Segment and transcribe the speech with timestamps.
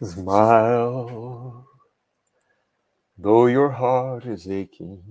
[0.00, 1.66] Smile,
[3.18, 5.02] though your heart is aching.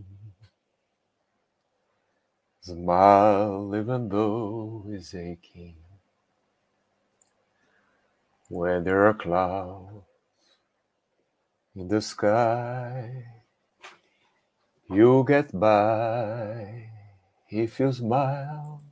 [2.61, 5.75] Smile, even though it's aching.
[8.47, 10.05] When there are clouds
[11.75, 13.25] in the sky,
[14.89, 16.89] you'll get by
[17.49, 18.86] if you smile.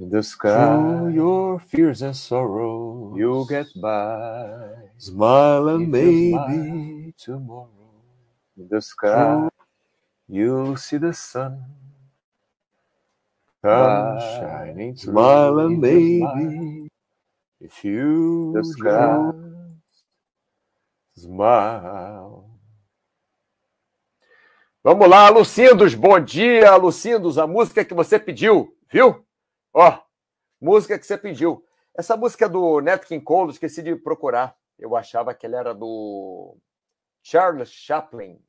[0.00, 4.70] In the sky, through your fears and sorrows, you'll get by.
[4.96, 7.68] Smile and maybe tomorrow.
[8.56, 9.50] In the sky,
[10.26, 11.62] you'll see the sun
[13.62, 15.12] come shining through.
[15.12, 16.88] Smile and maybe
[17.60, 19.32] If you The sky.
[21.14, 22.46] smile.
[24.82, 29.22] Vamos lá, Lucindos, bom dia, Lucindos, a música que você pediu, viu?
[29.72, 30.00] Ó,
[30.60, 31.64] música que você pediu.
[31.96, 34.56] Essa música é do Nat King Cole, esqueci de procurar.
[34.78, 36.56] Eu achava que ela era do
[37.22, 38.42] Charles Chaplin.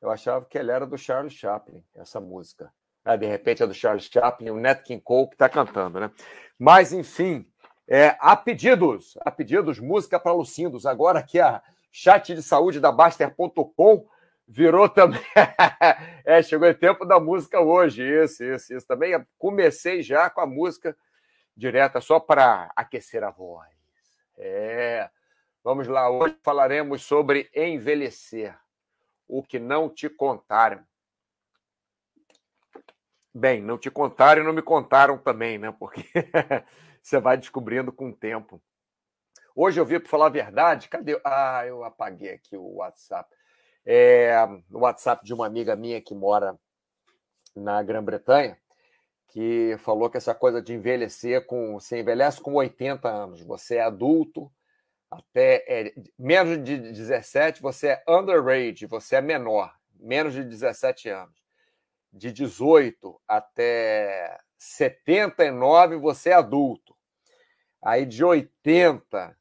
[0.00, 2.72] Eu achava que ela era do Charles Chaplin, essa música.
[3.04, 6.10] Ah, de repente é do Charles Chaplin, o Nat King Cole que está cantando, né?
[6.58, 7.46] Mas, enfim,
[7.88, 10.86] é, há pedidos, há pedidos, música para Lucindos.
[10.86, 14.06] Agora aqui a chat de saúde da Baster.com
[14.52, 15.20] virou também.
[16.24, 18.02] é, chegou o tempo da música hoje.
[18.02, 18.86] Isso, isso, isso.
[18.86, 20.96] Também comecei já com a música
[21.56, 23.70] direta, só para aquecer a voz.
[24.36, 25.08] É.
[25.64, 28.58] Vamos lá, hoje falaremos sobre envelhecer.
[29.26, 30.84] O que não te contaram.
[33.34, 35.74] Bem, não te contaram e não me contaram também, né?
[35.78, 36.04] Porque
[37.00, 38.60] você vai descobrindo com o tempo.
[39.54, 41.18] Hoje eu vi, para falar a verdade, cadê?
[41.24, 43.30] Ah, eu apaguei aqui o WhatsApp.
[43.84, 44.32] É,
[44.70, 46.58] o WhatsApp de uma amiga minha que mora
[47.54, 48.56] na Grã-Bretanha,
[49.28, 51.74] que falou que essa coisa de envelhecer com.
[51.74, 54.52] Você envelhece com 80 anos, você é adulto,
[55.10, 61.42] até é, menos de 17, você é underage, você é menor, menos de 17 anos.
[62.12, 66.94] De 18 até 79, você é adulto.
[67.82, 69.36] Aí de 80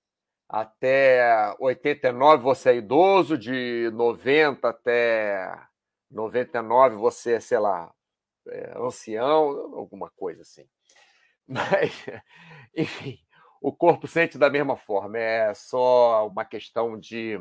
[0.52, 5.50] até 89 você é idoso, de 90 até
[6.12, 7.90] 99 você é, sei lá,
[8.50, 10.68] é, ancião, alguma coisa assim.
[11.48, 12.06] Mas,
[12.76, 13.18] enfim,
[13.62, 17.40] o corpo sente da mesma forma, é só uma questão de.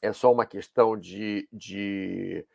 [0.00, 2.46] É só uma questão de, de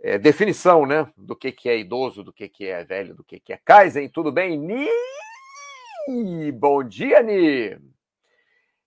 [0.00, 1.10] é, definição, né?
[1.16, 4.08] Do que, que é idoso, do que, que é velho, do que, que é Kaizen.
[4.10, 4.56] Tudo bem?
[4.56, 4.86] Ni!
[6.52, 7.95] Bom dia, Ni!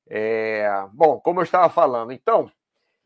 [0.09, 2.51] É, bom, como eu estava falando, então,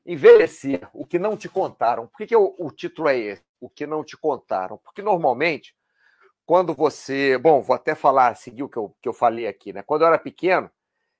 [0.06, 2.08] envelhecer, o que não te contaram.
[2.08, 3.44] Por que, que o, o título é esse?
[3.59, 4.78] O que não te contaram?
[4.78, 5.75] Porque normalmente,
[6.46, 7.38] quando você.
[7.38, 9.84] Bom, vou até falar, seguir o que eu, que eu falei aqui, né?
[9.84, 10.72] Quando eu era pequeno,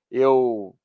[0.10, 0.76] eu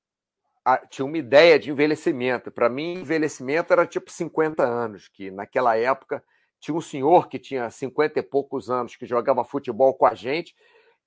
[0.90, 2.50] tinha uma ideia de envelhecimento.
[2.50, 6.22] Para mim, envelhecimento era tipo 50 anos, que naquela época
[6.60, 10.54] tinha um senhor que tinha 50 e poucos anos, que jogava futebol com a gente,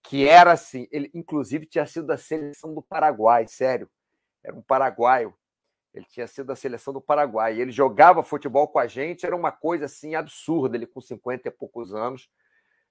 [0.03, 3.89] que era assim, ele inclusive tinha sido da seleção do Paraguai, sério.
[4.44, 5.34] Era um paraguaio.
[5.94, 7.59] Ele tinha sido da seleção do Paraguai.
[7.59, 11.51] Ele jogava futebol com a gente, era uma coisa assim absurda, ele com 50 e
[11.51, 12.29] poucos anos,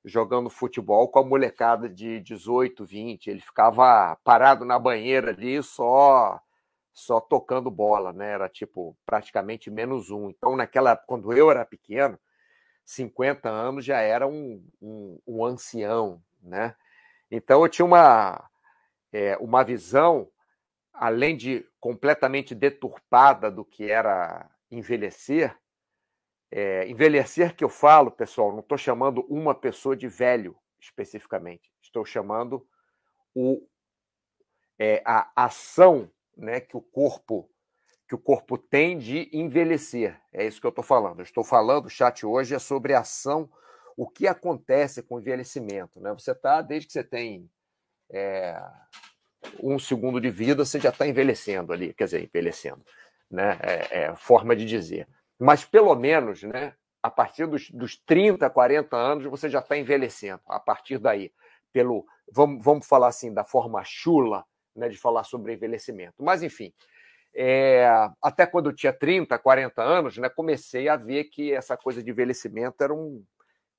[0.05, 3.29] jogando futebol com a molecada de 18, 20.
[3.29, 6.41] Ele ficava parado na banheira ali, só
[6.93, 8.33] só tocando bola, né?
[8.33, 10.29] Era tipo praticamente menos um.
[10.31, 12.19] Então, naquela quando eu era pequeno,
[12.85, 16.75] 50 anos já era um, um, um ancião, né?
[17.31, 18.51] Então eu tinha uma,
[19.13, 20.31] é, uma visão,
[20.93, 25.57] além de completamente deturpada do que era envelhecer.
[26.51, 32.05] É, envelhecer que eu falo, pessoal, não estou chamando uma pessoa de velho especificamente, estou
[32.05, 32.67] chamando
[33.35, 33.65] o,
[34.79, 37.49] é, a ação né, que o corpo
[38.09, 40.21] que o corpo tem de envelhecer.
[40.33, 41.21] É isso que eu estou falando.
[41.21, 43.49] Eu estou falando, o chat hoje é sobre a ação
[43.97, 46.01] o que acontece com o envelhecimento.
[46.01, 46.13] Né?
[46.13, 47.51] Você está, desde que você tem
[48.11, 48.61] é,
[49.63, 52.83] um segundo de vida, você já está envelhecendo ali, quer dizer, envelhecendo,
[53.31, 53.59] né?
[53.63, 55.09] É, é, forma de dizer.
[55.39, 60.43] Mas pelo menos, né, a partir dos, dos 30, 40 anos, você já está envelhecendo.
[60.47, 61.33] A partir daí,
[61.73, 62.05] pelo.
[62.33, 64.45] Vamos, vamos falar assim, da forma chula
[64.77, 66.23] né, de falar sobre envelhecimento.
[66.23, 66.73] Mas, enfim,
[67.35, 67.89] é,
[68.23, 72.11] até quando eu tinha 30, 40 anos, né, comecei a ver que essa coisa de
[72.11, 73.25] envelhecimento era um,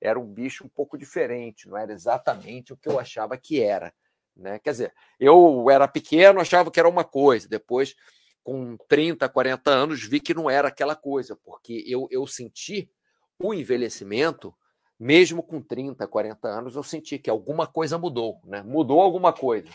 [0.02, 3.94] era um bicho um pouco diferente, não era exatamente o que eu achava que era.
[4.36, 4.58] Né?
[4.58, 7.94] Quer dizer, eu era pequeno, achava que era uma coisa, depois,
[8.42, 12.90] com 30, 40 anos, vi que não era aquela coisa, porque eu, eu senti
[13.38, 14.52] o envelhecimento,
[14.98, 18.60] mesmo com 30, 40 anos, eu senti que alguma coisa mudou, né?
[18.62, 19.68] mudou alguma coisa,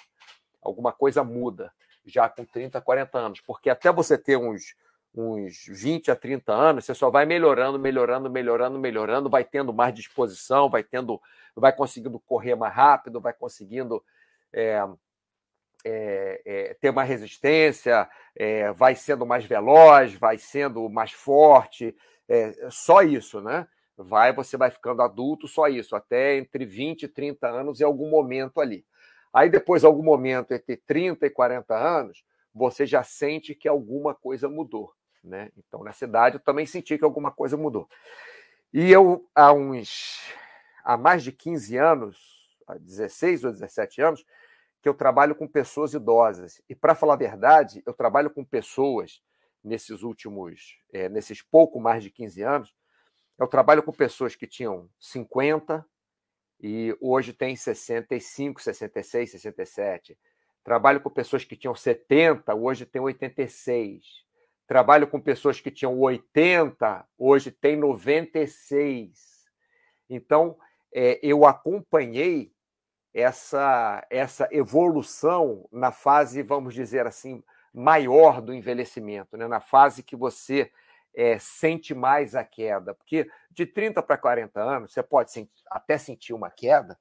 [0.61, 1.71] alguma coisa muda.
[2.05, 4.75] já com 30, 40 anos, porque até você ter uns,
[5.17, 9.93] uns 20 a 30 anos, você só vai melhorando, melhorando, melhorando, melhorando, vai tendo mais
[9.93, 11.19] disposição, vai tendo,
[11.55, 14.03] vai conseguindo correr mais rápido, vai conseguindo
[14.53, 14.79] é,
[15.83, 21.95] é, é, ter mais resistência, é, vai sendo mais veloz, vai sendo mais forte,
[22.29, 23.67] é, só isso, né?
[23.97, 28.09] Vai, você vai ficando adulto, só isso, até entre 20 e 30 anos em algum
[28.11, 28.85] momento ali.
[29.33, 32.23] Aí depois, algum momento entre 30 e 40 anos,
[32.53, 34.93] você já sente que alguma coisa mudou.
[35.23, 35.51] Né?
[35.57, 37.89] Então, nessa idade, eu também senti que alguma coisa mudou.
[38.73, 40.21] E eu, há uns.
[40.83, 42.17] há mais de 15 anos,
[42.67, 44.25] há 16 ou 17 anos,
[44.81, 46.61] que eu trabalho com pessoas idosas.
[46.69, 49.21] E, para falar a verdade, eu trabalho com pessoas
[49.63, 50.77] nesses últimos.
[50.91, 52.75] É, nesses pouco mais de 15 anos.
[53.37, 55.85] Eu trabalho com pessoas que tinham 50
[56.59, 60.17] e hoje tem 65, 66, 67.
[60.63, 64.26] Trabalho com pessoas que tinham 70, hoje tem 86
[64.67, 69.45] Trabalho com pessoas que tinham 80, hoje tem 96.
[70.09, 70.57] Então,
[70.93, 72.51] é, eu acompanhei
[73.13, 77.41] essa, essa evolução na fase, vamos dizer assim,
[77.73, 79.47] maior do envelhecimento, né?
[79.47, 80.69] na fase que você
[81.15, 82.93] é, sente mais a queda.
[82.93, 86.99] Porque de 30 para 40 anos, você pode até sentir uma queda,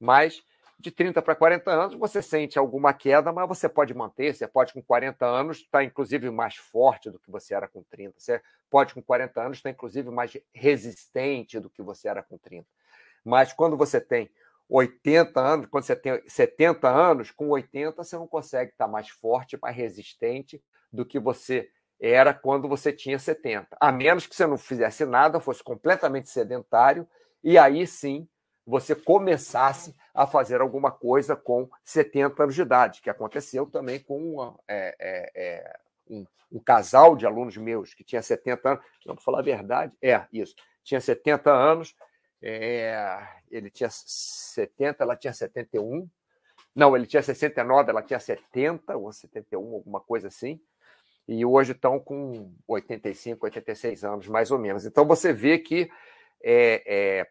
[0.00, 0.42] mas
[0.78, 4.34] de 30 para 40 anos, você sente alguma queda, mas você pode manter.
[4.34, 7.82] Você pode, com 40 anos, estar tá, inclusive mais forte do que você era com
[7.82, 8.14] 30.
[8.18, 8.40] Você
[8.70, 12.66] pode, com 40 anos, estar inclusive mais resistente do que você era com 30.
[13.24, 14.30] Mas quando você tem
[14.68, 19.58] 80 anos, quando você tem 70 anos, com 80 você não consegue estar mais forte,
[19.60, 20.62] mais resistente
[20.92, 21.70] do que você
[22.00, 23.76] era quando você tinha 70.
[23.80, 27.08] A menos que você não fizesse nada, fosse completamente sedentário,
[27.42, 28.28] e aí sim
[28.66, 34.34] você começasse a fazer alguma coisa com 70 anos de idade, que aconteceu também com
[34.34, 35.78] uma, é, é, é,
[36.08, 40.24] um, um, casal de alunos meus que tinha 70 anos, vamos falar a verdade, é
[40.32, 41.96] isso, tinha 70 anos,
[42.40, 46.08] é, ele tinha 70, ela tinha 71,
[46.74, 50.60] não, ele tinha 69, ela tinha 70 ou 71, alguma coisa assim,
[51.26, 54.84] e hoje estão com 85, 86 anos, mais ou menos.
[54.84, 55.90] Então você vê que
[56.42, 57.26] é, é,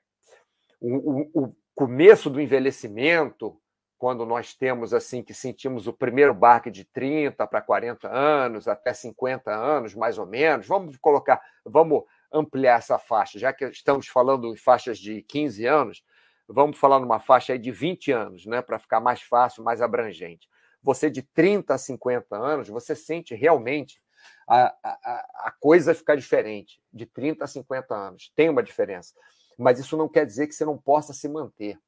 [0.81, 3.59] o, o, começo do envelhecimento,
[3.97, 8.93] quando nós temos assim que sentimos o primeiro barque de 30 para 40 anos, até
[8.93, 14.51] 50 anos, mais ou menos, vamos colocar, vamos ampliar essa faixa, já que estamos falando
[14.53, 16.03] em faixas de 15 anos,
[16.47, 20.49] vamos falar numa faixa de 20 anos, né, para ficar mais fácil, mais abrangente.
[20.81, 24.01] Você de 30 a 50 anos, você sente realmente
[24.45, 28.31] a, a, a coisa ficar diferente, de 30 a 50 anos.
[28.35, 29.13] Tem uma diferença
[29.57, 31.79] mas isso não quer dizer que você não possa se manter.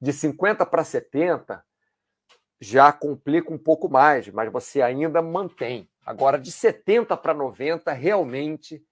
[0.00, 1.64] De 50 para 70
[2.60, 5.88] já complica um pouco mais, mas você ainda mantém.
[6.04, 8.84] Agora, de 70 para 90, realmente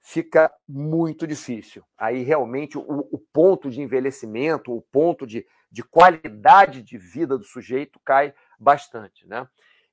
[0.00, 1.84] fica muito difícil.
[1.96, 7.44] Aí, realmente, o, o ponto de envelhecimento, o ponto de, de qualidade de vida do
[7.44, 9.26] sujeito cai bastante.
[9.26, 9.46] Né?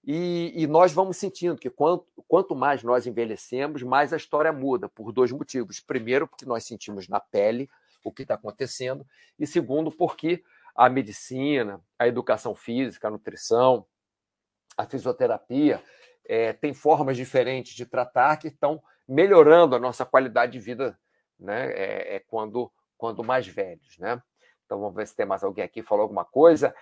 [0.08, 4.88] E, e, nós vamos sentindo que quanto, quanto mais nós envelhecemos, mais a história muda,
[4.88, 5.80] por dois motivos.
[5.80, 7.68] Primeiro, porque nós sentimos na pele
[8.04, 9.04] o que está acontecendo,
[9.40, 10.44] e segundo, porque
[10.76, 13.88] a medicina, a educação física, a nutrição,
[14.78, 15.82] a fisioterapia
[16.24, 21.00] é, tem formas diferentes de tratar que estão melhorando a nossa qualidade de vida
[21.40, 21.72] né?
[21.72, 23.98] é, é quando, quando mais velhos.
[23.98, 24.22] Né?
[24.66, 26.76] Então vamos ver se tem mais alguém aqui que falou alguma coisa.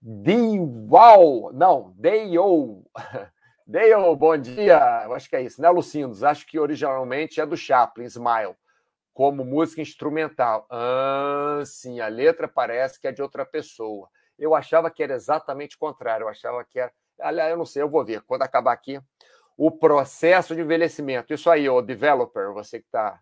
[0.00, 2.84] Diwal, não, Deio.
[3.66, 5.02] Deio, bom dia.
[5.04, 6.22] Eu acho que é isso, né, Lucindos?
[6.22, 8.54] Acho que originalmente é do Chaplin, Smile,
[9.12, 10.66] como música instrumental.
[10.70, 14.08] Ah, sim, a letra parece que é de outra pessoa.
[14.38, 16.24] Eu achava que era exatamente o contrário.
[16.24, 16.92] Eu achava que era.
[17.18, 18.22] Aliás, eu não sei, eu vou ver.
[18.22, 19.00] Quando acabar aqui,
[19.56, 21.32] o processo de envelhecimento.
[21.32, 23.18] Isso aí, o developer, você que está.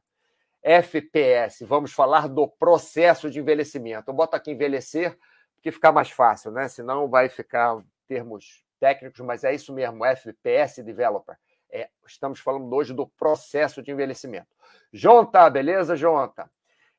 [0.63, 4.11] FPS, vamos falar do processo de envelhecimento.
[4.11, 5.17] Eu boto aqui envelhecer
[5.65, 6.69] que ficar mais fácil, né?
[6.69, 11.39] Senão vai ficar termos técnicos, mas é isso mesmo, FPS Developer.
[11.71, 14.55] É, estamos falando hoje do processo de envelhecimento.
[14.93, 16.51] Jonta, beleza, Jonta?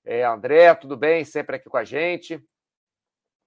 [0.03, 1.23] É, André, tudo bem?
[1.23, 2.43] Sempre aqui com a gente.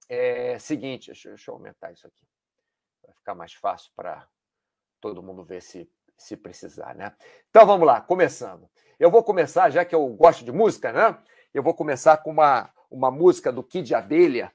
[0.07, 2.25] É, seguinte, deixa, deixa eu aumentar isso aqui.
[3.05, 4.25] Vai ficar mais fácil para
[5.01, 7.13] todo mundo ver se, se precisar, né?
[7.49, 8.69] Então vamos lá, começando.
[8.97, 11.21] Eu vou começar, já que eu gosto de música, né?
[11.53, 14.49] Eu vou começar com uma, uma música do Kid Abelha,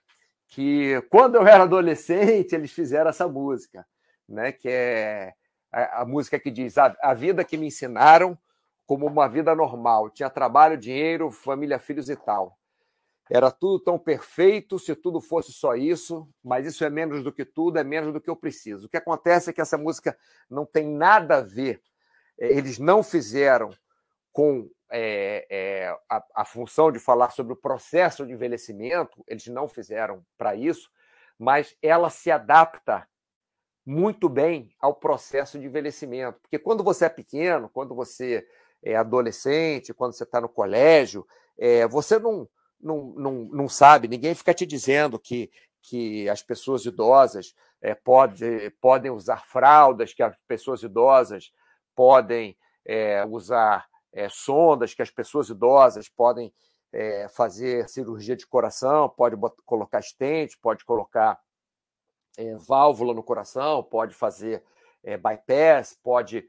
[0.54, 3.84] que quando eu era adolescente eles fizeram essa música,
[4.28, 4.52] né?
[4.52, 5.34] Que é
[5.72, 8.38] a, a música que diz a, a, vida que me ensinaram
[8.86, 12.56] como uma vida normal, tinha trabalho, dinheiro, família, filhos e tal.
[13.28, 17.44] Era tudo tão perfeito se tudo fosse só isso, mas isso é menos do que
[17.44, 18.86] tudo, é menos do que eu preciso.
[18.86, 20.16] O que acontece é que essa música
[20.48, 21.82] não tem nada a ver,
[22.38, 23.70] eles não fizeram
[24.30, 29.68] com é, é, a, a, função de falar sobre o processo de envelhecimento, eles não
[29.68, 30.90] fizeram para isso,
[31.38, 33.06] mas ela se adapta
[33.84, 36.40] muito bem ao processo de envelhecimento.
[36.40, 38.46] Porque quando você é pequeno, quando você
[38.82, 41.26] é adolescente, quando você está no colégio,
[41.58, 42.48] é, você não
[42.80, 45.50] não, não, não sabe, ninguém fica te dizendo que,
[45.80, 51.50] que as pessoas idosas é, pode, podem usar fraldas, que as pessoas idosas
[51.94, 52.54] podem
[53.30, 56.54] usar é, sondas, que as pessoas idosas podem
[56.92, 61.38] é, fazer cirurgia de coração, pode botar, colocar estente, pode colocar
[62.38, 64.62] é, válvula no coração, pode fazer
[65.20, 66.48] bypass, pode.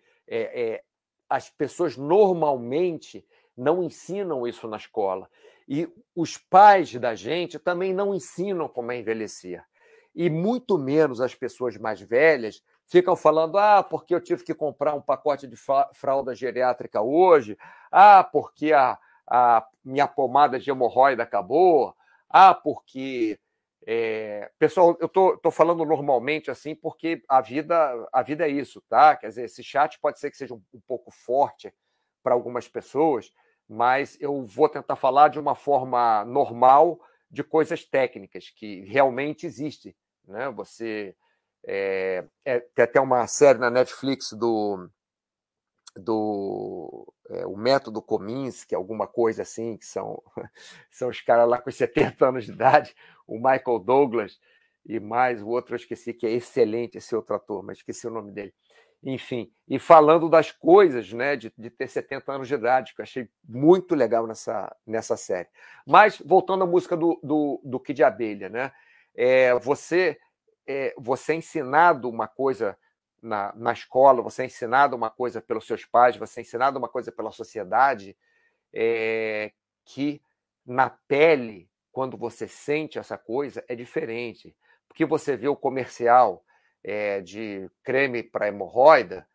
[1.30, 5.30] as pessoas normalmente não ensinam isso na escola.
[5.68, 9.62] E os pais da gente também não ensinam como é envelhecer.
[10.14, 14.94] E muito menos as pessoas mais velhas ficam falando: ah, porque eu tive que comprar
[14.94, 15.56] um pacote de
[15.94, 17.58] fralda geriátrica hoje,
[17.92, 21.96] ah, porque a, a minha pomada de hemorroida acabou,
[22.30, 23.40] ah, porque.
[23.88, 24.50] É...
[24.58, 29.16] Pessoal, eu tô, tô falando normalmente assim porque a vida a vida é isso, tá?
[29.16, 31.72] Quer dizer, esse chat pode ser que seja um, um pouco forte
[32.24, 33.32] para algumas pessoas,
[33.70, 37.00] mas eu vou tentar falar de uma forma normal
[37.30, 39.96] de coisas técnicas que realmente existem.
[40.28, 40.50] Né?
[40.50, 41.16] Você
[41.66, 44.90] é, é, tem até uma série na Netflix do
[45.98, 50.22] do é, o método Kominsky, alguma coisa assim, que são,
[50.92, 52.94] são os caras lá com 70 anos de idade,
[53.26, 54.40] o Michael Douglas
[54.86, 58.12] e mais o outro eu esqueci, que é excelente esse outro ator, mas esqueci o
[58.12, 58.54] nome dele
[59.06, 63.04] enfim, e falando das coisas, né, de, de, ter 70 anos de idade, que eu
[63.04, 65.48] achei muito legal nessa, nessa série.
[65.86, 68.72] Mas, voltando à música do, do, do Kid Abelha, né,
[69.16, 70.18] é, você,
[70.68, 72.78] é, você é ensinado uma coisa
[73.22, 76.90] na, na escola, você é ensinado uma coisa pelos seus pais, você é ensinado uma
[76.90, 78.16] coisa pela sociedade,
[78.74, 79.52] é,
[79.84, 80.22] que
[80.66, 84.56] na pele, quando você sente essa coisa, é diferente.
[84.88, 86.44] Porque você vê o comercial,
[86.84, 89.28] é, de creme para hemorroida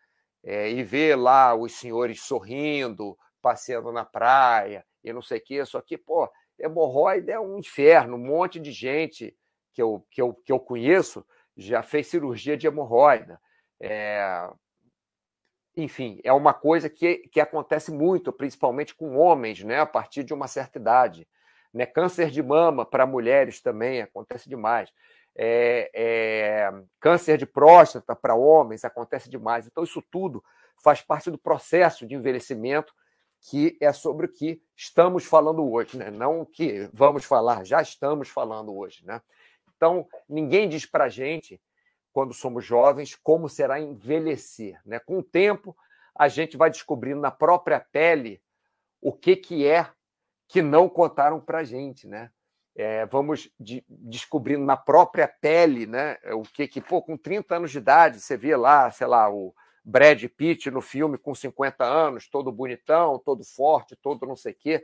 [0.45, 5.65] é, e ver lá os senhores sorrindo, passeando na praia e não sei o quê.
[5.65, 8.17] Só que, pô, hemorroida é um inferno.
[8.17, 9.37] Um monte de gente
[9.73, 11.25] que eu, que eu, que eu conheço
[11.57, 13.41] já fez cirurgia de hemorroida.
[13.81, 14.49] É...
[15.77, 20.35] Enfim, é uma coisa que, que acontece muito, principalmente com homens, né, a partir de
[20.35, 21.29] uma certa idade.
[21.73, 21.87] Né?
[21.87, 24.93] Câncer de mama para mulheres também acontece demais
[25.37, 29.67] é, é, câncer de próstata para homens acontece demais.
[29.67, 30.43] Então, isso tudo
[30.83, 32.93] faz parte do processo de envelhecimento
[33.43, 36.11] que é sobre o que estamos falando hoje, né?
[36.11, 39.05] não o que vamos falar, já estamos falando hoje.
[39.05, 39.21] Né?
[39.81, 41.59] Então, ninguém diz para a gente,
[42.13, 44.79] quando somos jovens, como será envelhecer.
[44.85, 44.99] Né?
[44.99, 45.75] Com o tempo,
[46.15, 48.43] a gente vai descobrindo na própria pele
[49.01, 49.89] o que, que é
[50.47, 52.07] que não contaram para a gente.
[52.07, 52.31] Né?
[52.77, 57.71] é, vamos de, descobrindo na própria pele né, o que, que, pô, com 30 anos
[57.71, 62.29] de idade, você vê lá, sei lá, o Brad Pitt no filme com 50 anos,
[62.29, 64.83] todo bonitão, todo forte, todo não sei o quê.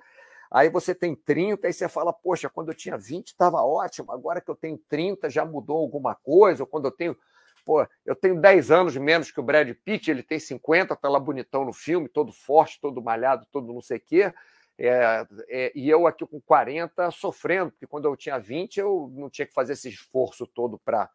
[0.50, 4.40] Aí você tem 30 e você fala, poxa, quando eu tinha 20 estava ótimo, agora
[4.40, 7.16] que eu tenho 30 já mudou alguma coisa, ou quando eu tenho.
[7.64, 11.18] Pô, eu tenho 10 anos menos que o Brad Pitt, ele tem 50, tá lá
[11.18, 14.32] bonitão no filme, todo forte, todo malhado, todo não sei o quê.
[14.78, 19.30] É, é, e eu aqui com 40 sofrendo, porque quando eu tinha 20 eu não
[19.30, 21.10] tinha que fazer esse esforço todo para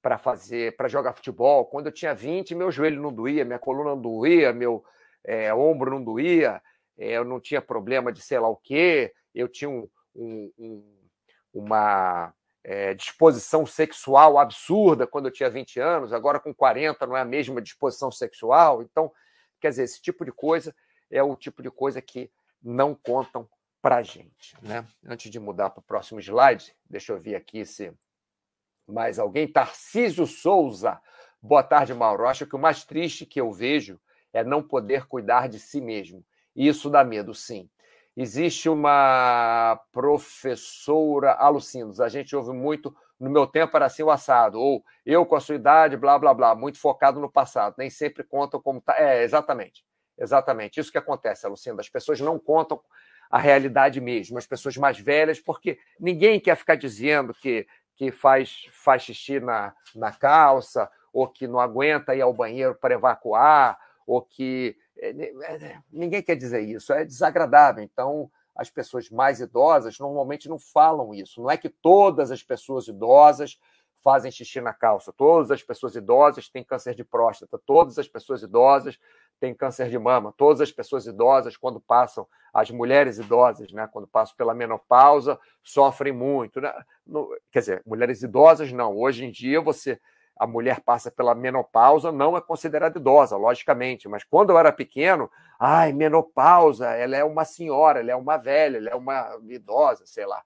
[0.00, 1.66] para fazer, para jogar futebol.
[1.66, 4.84] Quando eu tinha 20, meu joelho não doía, minha coluna não doía, meu
[5.24, 6.62] é, ombro não doía,
[6.98, 10.98] eu não tinha problema de sei lá o quê, eu tinha um, um, um,
[11.54, 17.20] uma é, disposição sexual absurda quando eu tinha 20 anos, agora com 40 não é
[17.20, 18.82] a mesma disposição sexual.
[18.82, 19.12] Então,
[19.60, 20.74] quer dizer, esse tipo de coisa
[21.10, 22.30] é o tipo de coisa que
[22.62, 23.48] não contam
[23.80, 24.56] para a gente.
[24.60, 24.86] Né?
[25.06, 27.92] Antes de mudar para o próximo slide, deixa eu ver aqui se
[28.86, 29.46] mais alguém.
[29.46, 31.00] Tarcísio Souza.
[31.40, 32.26] Boa tarde, Mauro.
[32.26, 34.00] Acho que o mais triste que eu vejo
[34.32, 36.24] é não poder cuidar de si mesmo.
[36.58, 37.70] Isso dá medo, sim.
[38.16, 44.60] Existe uma professora Alucinos, a gente ouve muito, no meu tempo era assim o assado,
[44.60, 48.24] ou eu com a sua idade, blá, blá, blá, muito focado no passado, nem sempre
[48.24, 48.96] contam como está.
[48.98, 49.84] É, exatamente.
[50.18, 51.80] Exatamente, isso que acontece, Lucinda.
[51.80, 52.80] As pessoas não contam
[53.30, 58.66] a realidade mesmo, as pessoas mais velhas, porque ninguém quer ficar dizendo que, que faz,
[58.72, 64.22] faz xixi na, na calça, ou que não aguenta ir ao banheiro para evacuar, ou
[64.22, 64.76] que.
[65.00, 67.82] É, é, ninguém quer dizer isso, é desagradável.
[67.82, 71.40] Então, as pessoas mais idosas normalmente não falam isso.
[71.40, 73.58] Não é que todas as pessoas idosas
[74.02, 78.42] fazem xixi na calça, todas as pessoas idosas têm câncer de próstata, todas as pessoas
[78.42, 78.98] idosas
[79.40, 84.08] têm câncer de mama, todas as pessoas idosas, quando passam, as mulheres idosas, né, quando
[84.08, 86.60] passam pela menopausa, sofrem muito.
[86.60, 86.72] Né?
[87.06, 88.96] No, quer dizer, mulheres idosas não.
[88.96, 90.00] Hoje em dia, você
[90.38, 95.28] a mulher passa pela menopausa, não é considerada idosa, logicamente, mas quando eu era pequeno,
[95.58, 100.24] ai, menopausa, ela é uma senhora, ela é uma velha, ela é uma idosa, sei
[100.24, 100.42] lá.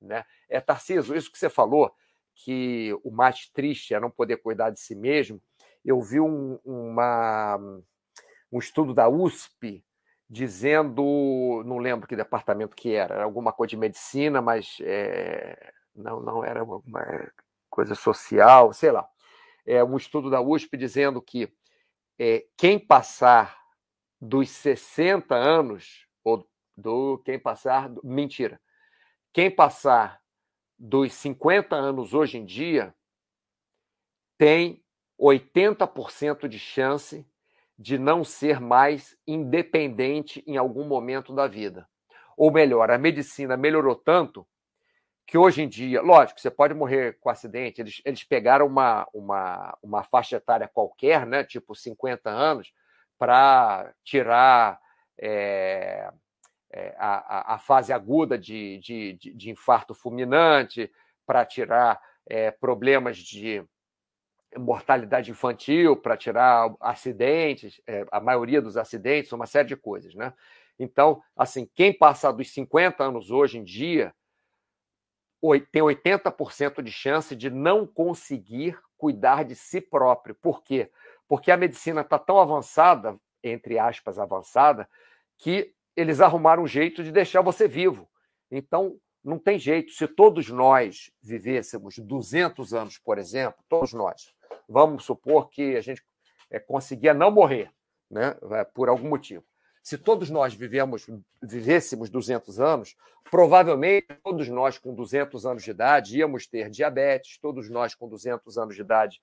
[0.00, 0.24] Né?
[0.48, 1.94] É, Tarciso, isso que você falou,
[2.34, 5.40] que o mais triste é não poder cuidar de si mesmo,
[5.84, 7.58] eu vi um, uma,
[8.50, 9.84] um estudo da USP
[10.28, 16.20] dizendo, não lembro que departamento que era, era alguma coisa de medicina, mas é, não,
[16.20, 17.30] não era alguma
[17.68, 19.06] coisa social, sei lá
[19.66, 21.52] é, um estudo da USP dizendo que
[22.18, 23.58] é, quem passar
[24.20, 27.90] dos 60 anos, ou do quem passar.
[28.02, 28.60] Mentira.
[29.32, 30.20] Quem passar
[30.78, 32.94] dos 50 anos hoje em dia
[34.38, 34.82] tem
[35.20, 37.26] 80% de chance
[37.78, 41.88] de não ser mais independente em algum momento da vida.
[42.36, 44.46] Ou melhor, a medicina melhorou tanto
[45.26, 49.78] que hoje em dia, lógico, você pode morrer com acidente, eles, eles pegaram uma, uma,
[49.82, 52.72] uma faixa etária qualquer, né, tipo 50 anos,
[53.18, 54.78] para tirar
[55.18, 56.10] é,
[56.72, 60.90] é, a, a, fase aguda de, de, de infarto fulminante,
[61.26, 63.64] para tirar é, problemas de
[64.56, 67.80] mortalidade infantil, para tirar acidentes,
[68.12, 70.32] a maioria dos acidentes, uma série de coisas, né?
[70.78, 74.14] Então, assim, quem passa dos 50 anos hoje em dia,
[75.70, 80.34] tem 80% de chance de não conseguir cuidar de si próprio.
[80.34, 80.90] Por quê?
[81.28, 84.88] Porque a medicina está tão avançada, entre aspas, avançada,
[85.38, 88.08] que eles arrumaram um jeito de deixar você vivo.
[88.50, 89.92] Então, não tem jeito.
[89.92, 94.34] Se todos nós vivêssemos 200 anos, por exemplo, todos nós,
[94.68, 96.02] vamos supor que a gente
[96.50, 97.70] é, conseguia não morrer,
[98.10, 98.34] né,
[98.74, 99.44] por algum motivo.
[99.84, 101.06] Se todos nós vivemos,
[101.42, 102.96] vivêssemos 200 anos,
[103.30, 108.56] provavelmente todos nós com 200 anos de idade íamos ter diabetes, todos nós com 200
[108.56, 109.20] anos de idade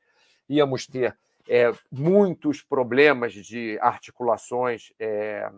[0.47, 1.17] íamos ter
[1.49, 4.93] é, muitos problemas de articulações.
[4.99, 5.51] É...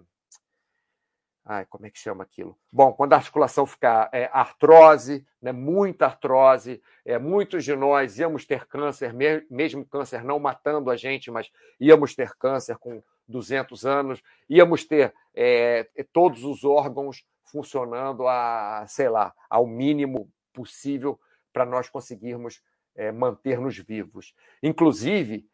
[1.44, 2.58] Ai, como é que chama aquilo?
[2.72, 8.46] Bom, quando a articulação ficar é, artrose, né, muita artrose, é, muitos de nós íamos
[8.46, 9.13] ter câncer,
[9.50, 15.13] mesmo câncer não matando a gente, mas íamos ter câncer com 200 anos, íamos ter
[15.36, 21.19] é, todos os órgãos funcionando a, sei lá, ao mínimo possível
[21.51, 22.62] para nós conseguirmos
[22.95, 24.33] é, manter-nos vivos.
[24.62, 25.47] Inclusive,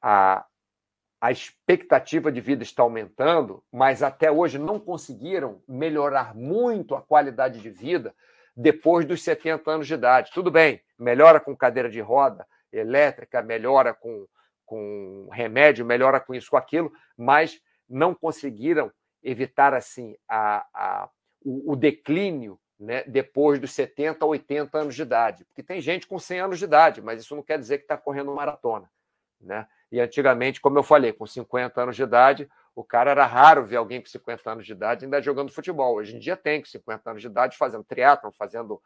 [0.00, 0.44] a,
[1.20, 7.60] a expectativa de vida está aumentando, mas até hoje não conseguiram melhorar muito a qualidade
[7.60, 8.14] de vida
[8.56, 10.30] depois dos 70 anos de idade.
[10.32, 14.26] Tudo bem, melhora com cadeira de roda elétrica, melhora com
[14.66, 21.08] com remédio, melhora com isso, com aquilo, mas não conseguiram evitar assim a, a,
[21.42, 25.44] o, o declínio né, depois dos 70, 80 anos de idade.
[25.46, 27.96] Porque tem gente com 100 anos de idade, mas isso não quer dizer que está
[27.96, 28.90] correndo maratona.
[29.40, 29.66] Né?
[29.90, 33.76] E antigamente, como eu falei, com 50 anos de idade, o cara era raro ver
[33.76, 35.94] alguém com 50 anos de idade ainda jogando futebol.
[35.94, 38.82] Hoje em dia tem com 50 anos de idade fazendo triatlon, fazendo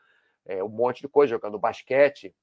[0.47, 2.35] é, um monte de coisa, jogando basquete,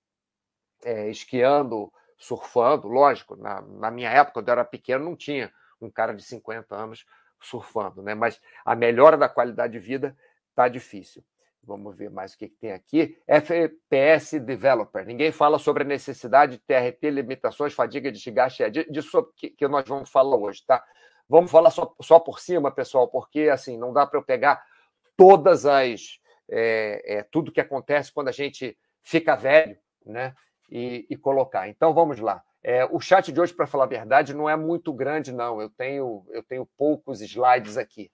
[0.84, 5.90] é, esquiando, surfando, lógico, na, na minha época, quando eu era pequeno, não tinha um
[5.90, 7.06] cara de 50 anos
[7.40, 8.16] surfando, né?
[8.16, 10.18] Mas a melhora da qualidade de vida
[10.50, 11.24] está difícil.
[11.64, 13.18] Vamos ver mais o que, tem aqui.
[13.28, 15.06] FPS Developer.
[15.06, 19.88] Ninguém fala sobre a necessidade de TRT, limitações, fadiga, desgaste, é disso que, que nós
[19.88, 20.84] vamos falar hoje, tá?
[21.30, 24.64] Vamos falar só, só por cima, pessoal, porque assim não dá para eu pegar
[25.18, 30.34] todas as é, é, tudo que acontece quando a gente fica velho, né?
[30.70, 31.68] E, e colocar.
[31.68, 32.44] Então vamos lá.
[32.64, 35.62] É, o chat de hoje, para falar a verdade, não é muito grande, não.
[35.62, 38.12] Eu tenho, eu tenho poucos slides aqui,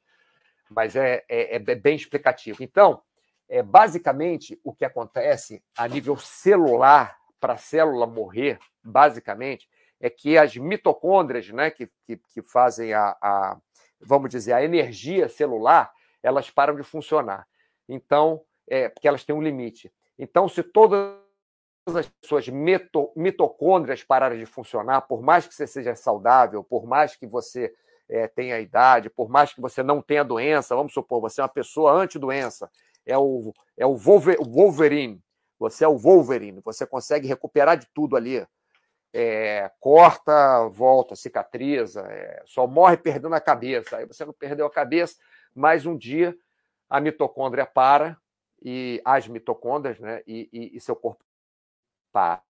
[0.69, 2.61] mas é, é, é bem explicativo.
[2.63, 3.01] Então,
[3.49, 9.67] é, basicamente, o que acontece a nível celular, para a célula morrer, basicamente,
[9.99, 13.57] é que as mitocôndrias, né, que, que, que fazem a, a,
[13.99, 17.47] vamos dizer, a energia celular, elas param de funcionar.
[17.87, 19.91] Então, é, porque elas têm um limite.
[20.17, 21.22] Então, se todas
[21.85, 27.15] as suas mito, mitocôndrias pararem de funcionar, por mais que você seja saudável, por mais
[27.15, 27.73] que você
[28.09, 31.49] é, tenha idade, por mais que você não tenha doença, vamos supor, você é uma
[31.49, 32.69] pessoa anti-doença,
[33.05, 35.21] é o, é o Wolverine,
[35.59, 38.45] você é o Wolverine, você consegue recuperar de tudo ali.
[39.15, 43.97] É, corta, volta, cicatriza, é, só morre perdendo a cabeça.
[43.97, 45.17] Aí você não perdeu a cabeça,
[45.53, 46.35] mas um dia
[46.89, 48.17] a mitocôndria para,
[48.59, 50.23] e as mitocôndrias, né?
[50.25, 51.23] E, e, e seu corpo
[52.13, 52.41] para.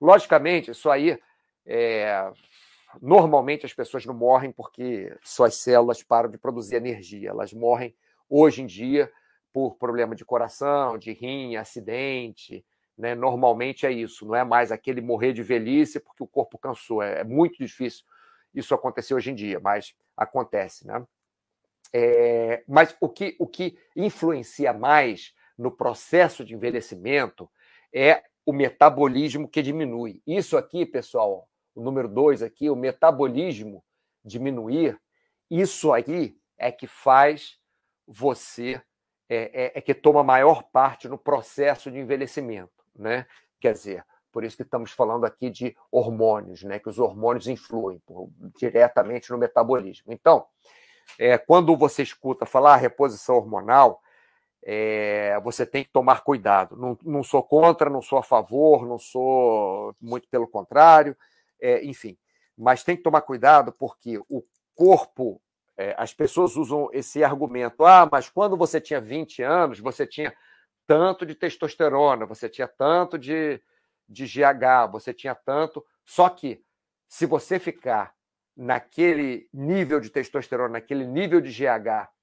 [0.00, 1.18] Logicamente, isso aí
[1.64, 2.32] é,
[3.00, 7.30] normalmente as pessoas não morrem porque suas células param de produzir energia.
[7.30, 7.94] Elas morrem
[8.28, 9.10] hoje em dia
[9.52, 12.64] por problema de coração, de rim, acidente.
[12.96, 13.14] Né?
[13.14, 17.02] Normalmente é isso, não é mais aquele morrer de velhice porque o corpo cansou.
[17.02, 18.04] É, é muito difícil
[18.54, 20.86] isso acontecer hoje em dia, mas acontece.
[20.86, 21.04] Né?
[21.92, 27.48] É, mas o que, o que influencia mais no processo de envelhecimento
[27.94, 30.20] é o metabolismo que diminui.
[30.26, 33.82] Isso aqui, pessoal, o número dois aqui, o metabolismo
[34.24, 35.00] diminuir,
[35.50, 37.58] isso aí é que faz
[38.06, 38.80] você,
[39.28, 43.26] é, é, é, que toma maior parte no processo de envelhecimento, né?
[43.60, 46.78] Quer dizer, por isso que estamos falando aqui de hormônios, né?
[46.78, 48.28] Que os hormônios influem por,
[48.58, 50.12] diretamente no metabolismo.
[50.12, 50.44] Então,
[51.18, 54.02] é, quando você escuta falar reposição hormonal,
[54.66, 56.76] é, você tem que tomar cuidado.
[56.76, 61.14] Não, não, sou contra, não sou a favor, não sou muito pelo contrário,
[61.60, 62.16] é, enfim.
[62.56, 64.42] Mas tem que tomar cuidado porque o
[64.74, 65.40] corpo,
[65.76, 70.34] é, as pessoas usam esse argumento: ah, mas quando você tinha 20 anos, você tinha
[70.86, 73.60] tanto de testosterona, você tinha tanto de,
[74.08, 75.84] de GH, você tinha tanto.
[76.04, 76.62] Só que
[77.06, 78.14] se você ficar
[78.56, 82.13] naquele nível de testosterona, naquele nível de GH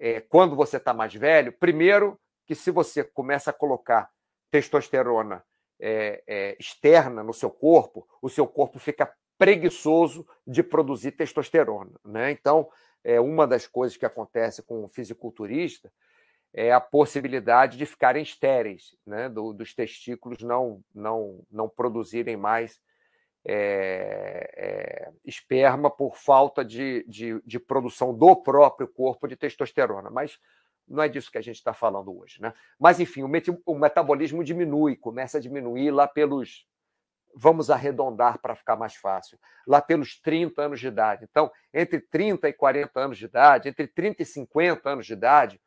[0.00, 4.10] é, quando você está mais velho, primeiro que se você começa a colocar
[4.50, 5.44] testosterona
[5.78, 11.92] é, é, externa no seu corpo, o seu corpo fica preguiçoso de produzir testosterona.
[12.04, 12.30] Né?
[12.30, 12.68] Então,
[13.04, 15.92] é uma das coisas que acontece com o fisiculturista
[16.52, 19.28] é a possibilidade de ficarem estéreis, né?
[19.28, 22.80] Do, dos testículos não, não, não produzirem mais
[23.44, 30.10] é, é, esperma por falta de, de, de, produção do próprio corpo de testosterona.
[30.10, 30.38] Mas
[30.86, 32.40] não é disso que a gente está falando hoje.
[32.40, 32.52] Né?
[32.78, 33.30] Mas, enfim, o,
[33.64, 36.66] o metabolismo diminui, começa a diminuir lá pelos.
[37.32, 39.38] Vamos arredondar para ficar mais fácil.
[39.64, 41.26] Lá pelos 30 anos de idade.
[41.30, 45.60] Então, entre 30 e 40 anos de idade, entre 30 e 50 anos de idade,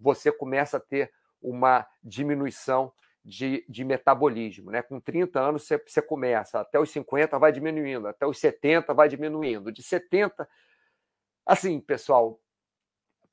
[0.00, 2.92] você começa a ter uma diminuição
[3.24, 4.70] de, de metabolismo.
[4.70, 4.82] Né?
[4.82, 9.08] Com 30 anos você, você começa, até os 50 vai diminuindo, até os 70 vai
[9.08, 9.70] diminuindo.
[9.70, 10.48] De 70,
[11.46, 12.40] assim, pessoal,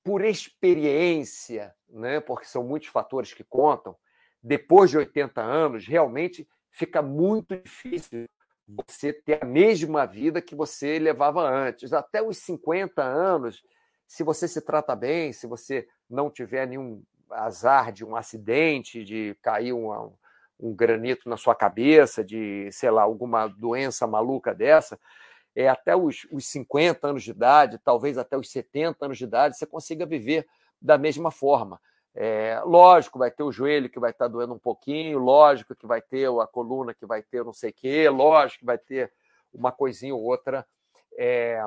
[0.03, 2.19] por experiência, né?
[2.19, 3.95] porque são muitos fatores que contam,
[4.41, 8.25] depois de 80 anos, realmente fica muito difícil
[8.67, 11.91] você ter a mesma vida que você levava antes.
[11.91, 13.63] Até os 50 anos,
[14.07, 19.35] se você se trata bem, se você não tiver nenhum azar de um acidente, de
[19.41, 20.13] cair um,
[20.59, 24.99] um granito na sua cabeça, de, sei lá, alguma doença maluca dessa,
[25.55, 29.57] é, até os, os 50 anos de idade, talvez até os 70 anos de idade,
[29.57, 30.47] você consiga viver
[30.81, 31.79] da mesma forma.
[32.15, 36.01] É, lógico, vai ter o joelho que vai estar doendo um pouquinho, lógico que vai
[36.01, 39.11] ter a coluna que vai ter não sei o quê, lógico que vai ter
[39.53, 40.65] uma coisinha ou outra
[41.17, 41.63] é,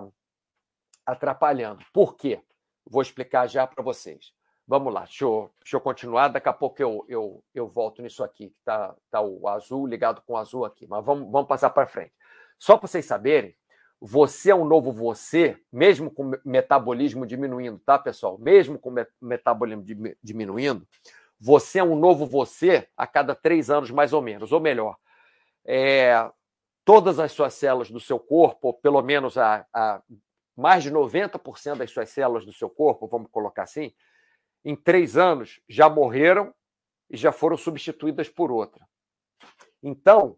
[1.07, 1.85] atrapalhando.
[1.92, 2.40] Por quê?
[2.85, 4.33] Vou explicar já para vocês.
[4.72, 6.28] Vamos lá, deixa eu, deixa eu continuar.
[6.28, 8.54] Daqui a pouco eu, eu, eu volto nisso aqui.
[8.58, 10.87] Está tá o azul ligado com o azul aqui.
[10.87, 12.14] Mas vamos, vamos passar para frente.
[12.58, 13.54] Só para vocês saberem,
[14.00, 18.38] você é um novo você, mesmo com metabolismo diminuindo, tá, pessoal?
[18.38, 19.85] Mesmo com metabolismo
[20.22, 20.88] diminuindo,
[21.38, 24.52] você é um novo você a cada três anos, mais ou menos.
[24.52, 24.96] Ou melhor,
[25.66, 26.14] é,
[26.82, 30.00] todas as suas células do seu corpo, ou pelo menos a, a
[30.56, 33.92] mais de 90% das suas células do seu corpo, vamos colocar assim,
[34.64, 36.55] em três anos já morreram
[37.11, 38.87] e já foram substituídas por outra.
[39.83, 40.37] Então,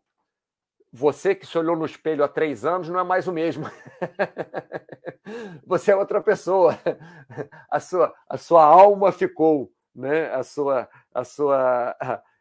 [0.93, 3.65] você que se olhou no espelho há três anos não é mais o mesmo.
[5.67, 6.79] você é outra pessoa.
[7.69, 10.33] A sua, a sua alma ficou, né?
[10.33, 11.97] A sua, a sua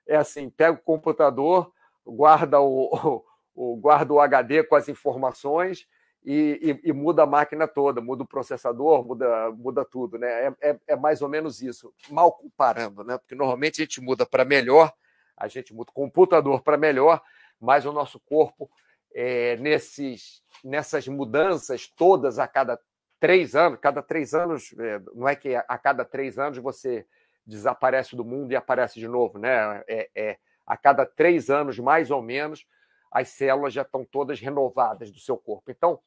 [0.08, 1.72] é assim, pega o computador,
[2.06, 3.24] guarda o,
[3.56, 5.88] o, guarda o HD com as informações
[6.26, 10.48] e, e, e, muda a máquina toda, muda o processador, muda, muda tudo, né?
[10.48, 13.18] É, é, é, mais ou menos isso, mal comparando, né?
[13.18, 14.94] Porque normalmente a gente muda para melhor,
[15.36, 17.22] a gente muda o computador para melhor,
[17.60, 18.70] mas o nosso corpo,
[19.14, 22.80] é, nesses, nessas mudanças todas a cada
[23.20, 27.06] três anos, cada três anos, é, não é que a cada três anos você
[27.46, 29.84] desaparece do mundo e aparece de novo, né?
[29.88, 32.66] É, é a cada três anos, mais ou menos,
[33.14, 35.70] as células já estão todas renovadas do seu corpo.
[35.70, 36.00] Então,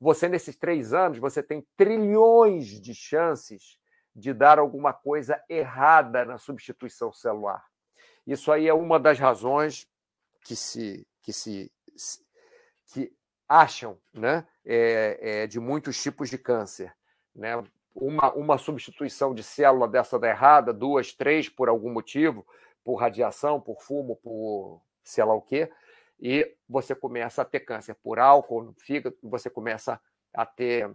[0.00, 3.78] você, nesses três anos, você tem trilhões de chances
[4.14, 7.64] de dar alguma coisa errada na substituição celular.
[8.26, 9.88] Isso aí é uma das razões
[10.44, 11.72] que se, que se
[12.92, 13.12] que
[13.48, 16.94] acham né, é, é, de muitos tipos de câncer.
[17.34, 17.56] Né?
[17.94, 22.44] uma, uma substituição de célula dessa da errada, duas, três por algum motivo,
[22.82, 25.70] por radiação, por fumo, por sei lá o quê,
[26.20, 30.00] e você começa a ter câncer por álcool no fígado, você começa
[30.32, 30.90] a ter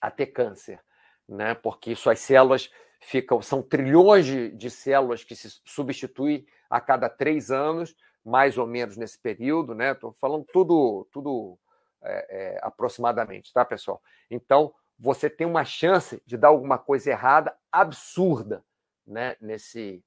[0.00, 0.80] a ter câncer,
[1.28, 1.54] né?
[1.54, 2.70] Porque suas células
[3.00, 7.94] ficam, são trilhões de, de células que se substituem a cada três anos,
[8.24, 9.92] mais ou menos nesse período, né?
[9.92, 11.58] Estou falando tudo, tudo
[12.02, 14.02] é, é, aproximadamente, tá, pessoal?
[14.30, 18.64] Então, você tem uma chance de dar alguma coisa errada absurda,
[19.06, 19.36] né?
[19.40, 20.04] Nesse,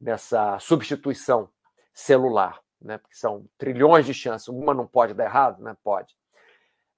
[0.00, 1.50] nessa substituição
[1.92, 2.98] celular, né?
[2.98, 4.48] Porque são trilhões de chances.
[4.48, 5.74] Uma não pode dar errado, né?
[5.82, 6.14] Pode.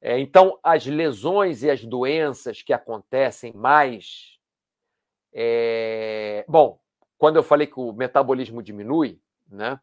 [0.00, 4.36] É, então, as lesões e as doenças que acontecem mais.
[5.32, 6.44] É...
[6.48, 6.80] Bom,
[7.16, 9.80] quando eu falei que o metabolismo diminui, né?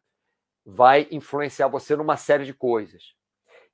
[0.66, 3.16] Vai influenciar você numa série de coisas.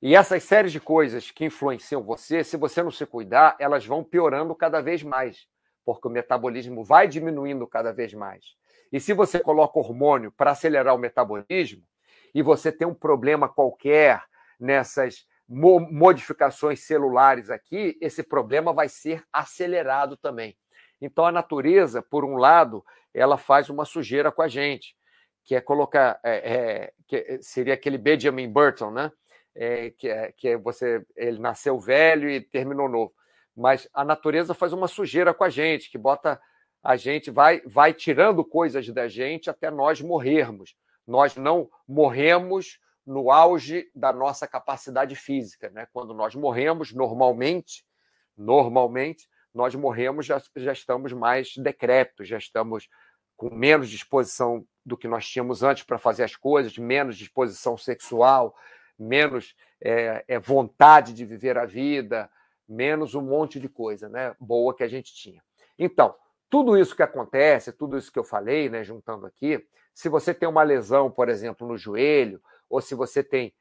[0.01, 4.03] E essas séries de coisas que influenciam você, se você não se cuidar, elas vão
[4.03, 5.45] piorando cada vez mais,
[5.83, 8.45] porque o metabolismo vai diminuindo cada vez mais.
[8.91, 11.83] E se você coloca hormônio para acelerar o metabolismo,
[12.33, 14.23] e você tem um problema qualquer
[14.59, 20.55] nessas modificações celulares aqui, esse problema vai ser acelerado também.
[21.01, 24.95] Então a natureza, por um lado, ela faz uma sujeira com a gente,
[25.43, 29.11] que é colocar, é, é, que seria aquele Benjamin Burton, né?
[29.55, 33.13] É, que, é, que é você, ele nasceu velho e terminou novo.
[33.55, 36.39] Mas a natureza faz uma sujeira com a gente, que bota
[36.83, 40.75] a gente vai, vai tirando coisas da gente até nós morrermos.
[41.09, 45.87] Nós não morremos no auge da nossa capacidade física, né?
[45.91, 47.83] Quando nós morremos normalmente,
[48.37, 52.87] normalmente nós morremos já, já estamos mais decrépitos, já estamos
[53.35, 58.55] com menos disposição do que nós tínhamos antes para fazer as coisas, menos disposição sexual,
[58.97, 62.29] menos é, é, vontade de viver a vida,
[62.67, 64.35] menos um monte de coisa, né?
[64.39, 65.41] Boa que a gente tinha.
[65.75, 66.15] Então,
[66.51, 69.65] tudo isso que acontece, tudo isso que eu falei, né, juntando aqui,
[69.99, 73.53] se você tem uma lesão, por exemplo, no joelho, ou se você tem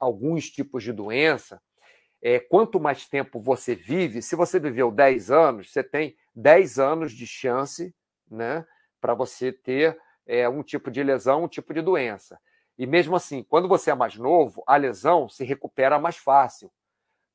[0.00, 1.60] alguns tipos de doença,
[2.22, 7.12] é, quanto mais tempo você vive, se você viveu 10 anos, você tem 10 anos
[7.12, 7.94] de chance
[8.30, 8.66] né,
[8.98, 12.40] para você ter é, um tipo de lesão, um tipo de doença.
[12.78, 16.72] E mesmo assim, quando você é mais novo, a lesão se recupera mais fácil,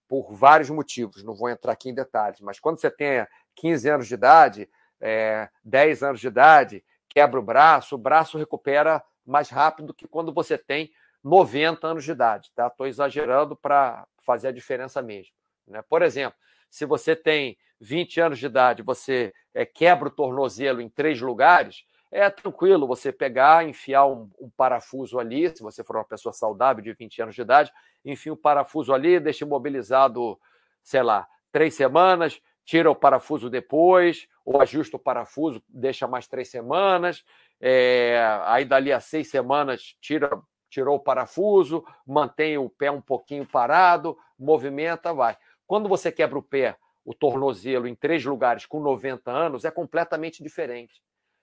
[0.08, 1.24] por vários motivos.
[1.24, 4.68] Não vou entrar aqui em detalhes, mas quando você tem 15 anos de idade,
[5.00, 10.34] é, 10 anos de idade, quebra o braço, o braço recupera mais rápido que quando
[10.34, 10.92] você tem
[11.24, 12.52] 90 anos de idade.
[12.56, 12.68] Tá?
[12.68, 15.34] Estou exagerando para fazer a diferença mesmo.
[15.68, 15.82] Né?
[15.88, 16.38] Por exemplo,
[16.70, 21.84] se você tem 20 anos de idade, você é, quebra o tornozelo em três lugares,
[22.12, 26.84] é tranquilo você pegar, enfiar um, um, parafuso ali, se você for uma pessoa saudável
[26.84, 27.72] de 20 anos de idade,
[28.04, 30.40] enfia um parafuso ali, deixa imobilizado,
[30.84, 36.50] sei lá, três semanas, tira o parafuso depois, ou ajusta o parafuso, deixa mais três
[36.50, 37.24] semanas,
[37.62, 43.46] é, aí dali a seis semanas tira, tirou o parafuso, mantém o pé um pouquinho
[43.46, 45.38] parado, movimenta, vai.
[45.68, 50.42] Quando você quebra o pé, o tornozelo em três lugares com 90 anos, é completamente
[50.42, 51.00] diferente.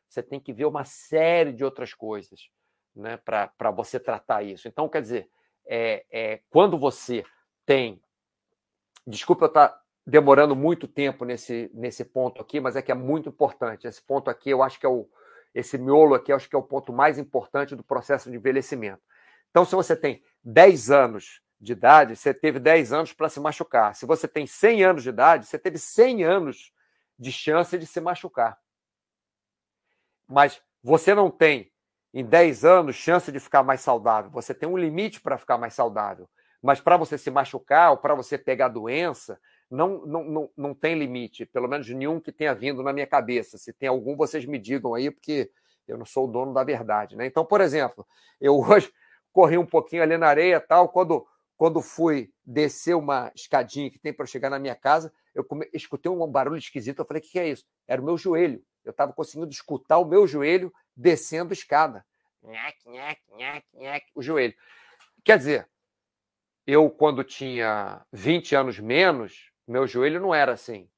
[0.09, 2.49] Você tem que ver uma série de outras coisas
[2.93, 4.67] né, para você tratar isso.
[4.67, 5.31] Então, quer dizer,
[5.65, 7.25] é, é, quando você
[7.65, 8.03] tem.
[9.07, 12.95] Desculpa eu estar tá demorando muito tempo nesse, nesse ponto aqui, mas é que é
[12.95, 13.89] muito importante.
[13.89, 15.09] Esse ponto aqui, eu acho que é o.
[15.53, 19.01] Esse miolo aqui, eu acho que é o ponto mais importante do processo de envelhecimento.
[19.51, 23.95] Então, se você tem 10 anos de idade, você teve 10 anos para se machucar.
[23.95, 26.73] Se você tem 100 anos de idade, você teve 100 anos
[27.19, 28.59] de chance de se machucar.
[30.29, 31.73] Mas você não tem,
[32.13, 34.31] em 10 anos, chance de ficar mais saudável.
[34.33, 36.29] Você tem um limite para ficar mais saudável.
[36.63, 40.99] Mas para você se machucar ou para você pegar doença, não, não, não, não tem
[40.99, 43.59] limite, pelo menos nenhum que tenha vindo na minha cabeça.
[43.59, 45.51] Se tem algum, vocês me digam aí, porque
[45.87, 47.17] eu não sou o dono da verdade.
[47.17, 47.27] Né?
[47.27, 48.07] Então, por exemplo,
[48.41, 48.93] eu hoje
[49.33, 51.27] corri um pouquinho ali na areia tal, quando,
[51.57, 55.69] quando fui descer uma escadinha que tem para chegar na minha casa, eu come...
[55.73, 57.65] escutei um barulho esquisito, eu falei, o que, que é isso?
[57.87, 58.65] Era o meu joelho.
[58.85, 62.07] Eu estava conseguindo escutar o meu joelho descendo escada.
[62.43, 64.55] Nhaque, nhaque, nhaque, nhaque, o joelho.
[65.25, 65.69] Quer dizer,
[66.67, 70.89] eu, quando tinha 20 anos menos, meu joelho não era assim.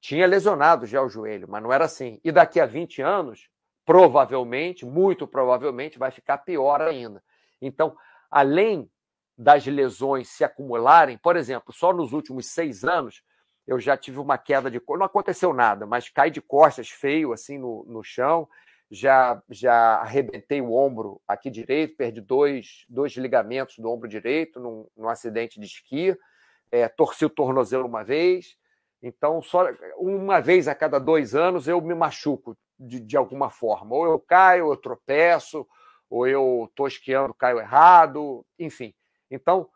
[0.00, 2.20] Tinha lesionado já o joelho, mas não era assim.
[2.24, 3.48] E daqui a 20 anos,
[3.84, 7.22] provavelmente, muito provavelmente, vai ficar pior ainda.
[7.60, 7.96] Então,
[8.30, 8.90] além
[9.36, 13.22] das lesões se acumularem, por exemplo, só nos últimos seis anos,
[13.66, 17.56] eu já tive uma queda de não aconteceu nada, mas cai de costas feio assim
[17.56, 18.48] no, no chão,
[18.90, 24.86] já já arrebentei o ombro aqui direito, perdi dois, dois ligamentos do ombro direito num,
[24.96, 26.16] num acidente de esqui,
[26.70, 28.56] é, torci o tornozelo uma vez,
[29.02, 33.94] Então, só uma vez a cada dois anos eu me machuco de, de alguma forma.
[33.94, 35.66] Ou eu caio, ou eu tropeço,
[36.08, 38.94] ou eu estou esquiando, caio errado, enfim.
[39.30, 39.68] Então,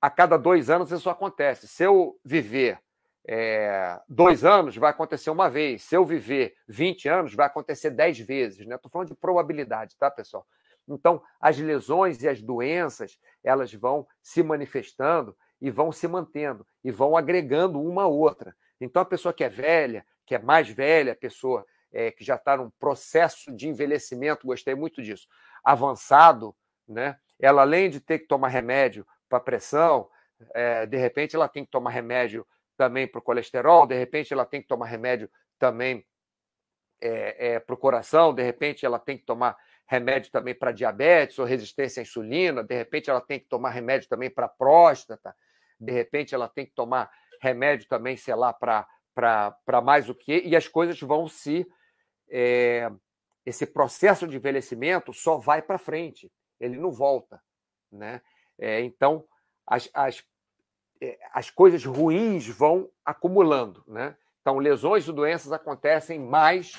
[0.00, 1.66] a cada dois anos isso acontece.
[1.66, 2.78] Se eu viver
[3.26, 5.82] é, dois anos, vai acontecer uma vez.
[5.82, 8.60] Se eu viver 20 anos, vai acontecer dez vezes.
[8.60, 8.90] Estou né?
[8.90, 10.46] falando de probabilidade, tá, pessoal?
[10.88, 16.90] Então, as lesões e as doenças, elas vão se manifestando e vão se mantendo e
[16.90, 18.54] vão agregando uma a outra.
[18.80, 22.34] Então, a pessoa que é velha, que é mais velha, a pessoa é, que já
[22.34, 25.28] está num processo de envelhecimento, gostei muito disso,
[25.62, 26.54] avançado,
[26.86, 27.16] né?
[27.38, 30.08] ela além de ter que tomar remédio para pressão,
[30.52, 32.44] é, de repente ela tem que tomar remédio
[32.76, 36.04] também para o colesterol, de repente ela tem que tomar remédio também
[37.00, 41.38] é, é, para o coração, de repente ela tem que tomar remédio também para diabetes
[41.38, 45.36] ou resistência à insulina, de repente ela tem que tomar remédio também para próstata,
[45.82, 50.54] de repente ela tem que tomar remédio também, sei lá, para mais o que, e
[50.54, 51.66] as coisas vão se.
[52.30, 52.90] É,
[53.44, 57.42] esse processo de envelhecimento só vai para frente, ele não volta.
[57.90, 58.22] Né?
[58.56, 59.26] É, então,
[59.66, 60.24] as, as,
[61.00, 63.82] é, as coisas ruins vão acumulando.
[63.88, 64.16] Né?
[64.40, 66.72] Então, lesões e doenças acontecem mais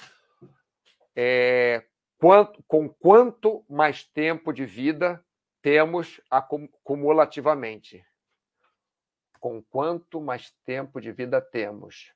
[1.13, 1.83] é,
[2.17, 5.23] quanto, com quanto mais tempo de vida
[5.61, 8.03] temos acumulativamente
[9.43, 12.13] com quanto mais tempo de vida temos.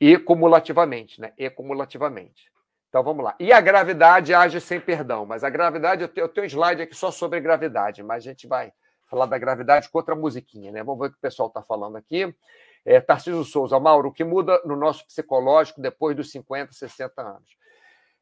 [0.00, 1.34] E cumulativamente, né?
[1.36, 2.50] E cumulativamente.
[2.88, 3.36] Então vamos lá.
[3.38, 7.10] E a gravidade age sem perdão, mas a gravidade, eu tenho, um slide aqui só
[7.10, 8.72] sobre gravidade, mas a gente vai
[9.10, 10.82] falar da gravidade com outra musiquinha, né?
[10.82, 12.34] Vamos ver o que o pessoal está falando aqui.
[12.82, 17.58] É, Tarcísio Souza, Mauro, o que muda no nosso psicológico depois dos 50, 60 anos?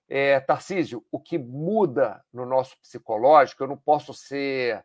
[0.09, 4.85] É, Tarcísio, o que muda no nosso psicológico, eu não posso ser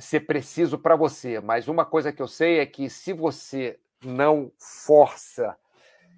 [0.00, 4.50] ser preciso para você, mas uma coisa que eu sei é que se você não
[4.58, 5.56] força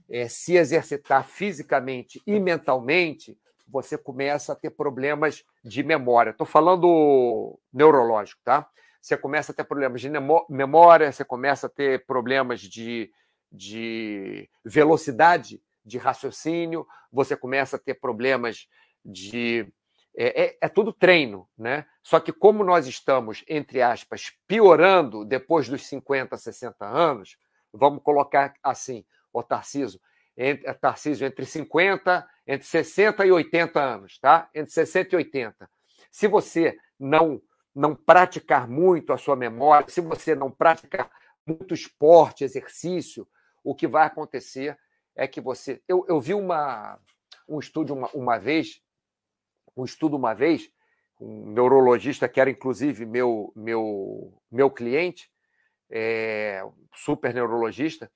[0.09, 6.31] é, se exercitar fisicamente e mentalmente, você começa a ter problemas de memória.
[6.31, 8.69] Estou falando neurológico, tá?
[9.01, 10.11] Você começa a ter problemas de
[10.49, 13.11] memória, você começa a ter problemas de,
[13.51, 18.69] de velocidade de raciocínio, você começa a ter problemas
[19.05, 19.67] de
[20.15, 21.87] é, é, é, tudo treino, né?
[22.03, 27.37] Só que como nós estamos, entre aspas, piorando depois dos 50, 60 anos,
[27.73, 30.01] vamos colocar assim, o Tarciso,
[30.37, 34.51] entre, é, Tarciso, entre 50, entre 60 e 80 anos, tá?
[34.55, 35.71] Entre 60 e 80.
[36.11, 37.41] Se você não
[37.75, 41.11] não praticar muito a sua memória, se você não praticar
[41.47, 43.27] muito esporte, exercício,
[43.65, 44.79] o que vai acontecer
[45.17, 45.83] é que você.
[45.89, 46.99] Eu, eu vi uma,
[47.49, 48.83] um estudo uma, uma vez
[49.77, 50.71] um estudo uma vez,
[51.21, 55.31] um neurologista que era inclusive meu, meu, meu cliente,
[55.91, 58.11] é, super neurologista,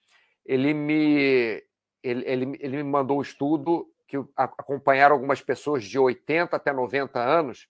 [0.44, 1.62] ele me,
[2.02, 7.18] ele, ele, ele me mandou um estudo que acompanharam algumas pessoas de 80 até 90
[7.18, 7.68] anos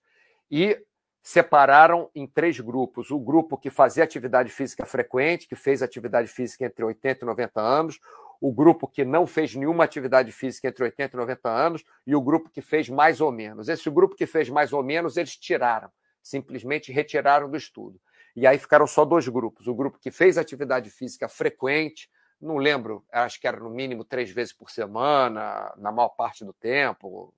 [0.49, 0.79] e
[1.21, 3.11] separaram em três grupos.
[3.11, 7.59] O grupo que fazia atividade física frequente, que fez atividade física entre 80 e 90
[7.59, 7.99] anos,
[8.39, 12.21] o grupo que não fez nenhuma atividade física entre 80 e 90 anos e o
[12.21, 13.69] grupo que fez mais ou menos.
[13.69, 15.89] Esse grupo que fez mais ou menos, eles tiraram,
[16.21, 17.99] simplesmente retiraram do estudo.
[18.35, 23.03] E aí ficaram só dois grupos: o grupo que fez atividade física frequente, não lembro,
[23.11, 27.33] acho que era no mínimo três vezes por semana, na maior parte do tempo,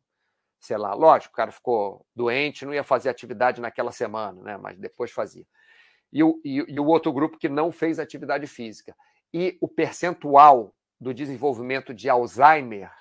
[0.59, 0.93] sei lá.
[0.93, 4.57] Lógico, o cara ficou doente, não ia fazer atividade naquela semana, né?
[4.57, 5.45] mas depois fazia.
[6.11, 8.95] E o, e, e o outro grupo que não fez atividade física.
[9.33, 12.91] E o percentual do desenvolvimento de Alzheimer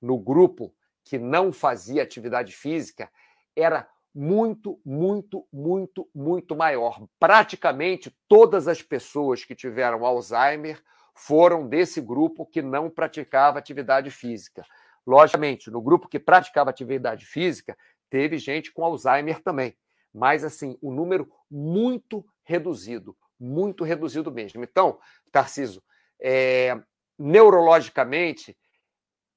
[0.00, 3.10] no grupo que não fazia atividade física
[3.56, 7.06] era muito, muito, muito, muito maior.
[7.18, 10.82] Praticamente todas as pessoas que tiveram Alzheimer
[11.14, 14.64] foram desse grupo que não praticava atividade física.
[15.06, 17.76] Logicamente, no grupo que praticava atividade física,
[18.08, 19.74] teve gente com Alzheimer também,
[20.12, 24.62] mas assim, o um número muito reduzido, muito reduzido mesmo.
[24.62, 24.98] Então,
[25.30, 25.82] Tarciso,
[26.20, 26.80] é,
[27.22, 28.58] neurologicamente,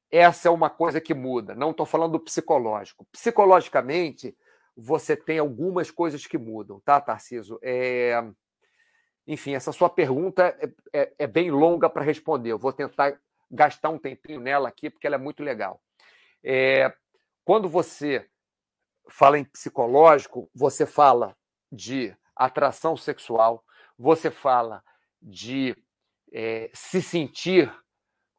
[0.09, 1.53] essa é uma coisa que muda.
[1.53, 3.05] Não estou falando do psicológico.
[3.12, 4.36] Psicologicamente,
[4.76, 7.59] você tem algumas coisas que mudam, tá, Tarciso?
[7.62, 8.24] É...
[9.28, 12.51] Enfim, essa sua pergunta é, é, é bem longa para responder.
[12.51, 13.20] Eu vou tentar
[13.51, 15.80] gastar um tempinho nela aqui, porque ela é muito legal.
[16.43, 16.91] É...
[17.43, 18.28] Quando você
[19.07, 21.38] fala em psicológico, você fala
[21.72, 23.64] de atração sexual,
[23.97, 24.84] você fala
[25.22, 25.76] de
[26.34, 27.72] é, se sentir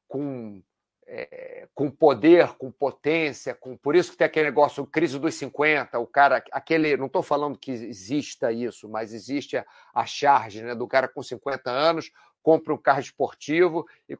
[0.09, 0.63] com,
[1.07, 5.99] é, com poder, com potência, com por isso que tem aquele negócio, crise dos 50,
[5.99, 10.75] o cara, aquele, não estou falando que exista isso, mas existe a, a charge né,
[10.75, 12.11] do cara com 50 anos
[12.47, 14.17] compra um carro esportivo e,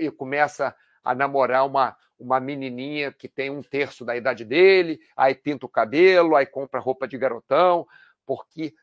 [0.00, 0.74] e começa
[1.04, 5.68] a namorar uma, uma menininha que tem um terço da idade dele, aí pinta o
[5.68, 7.86] cabelo, aí compra roupa de garotão,
[8.26, 8.74] porque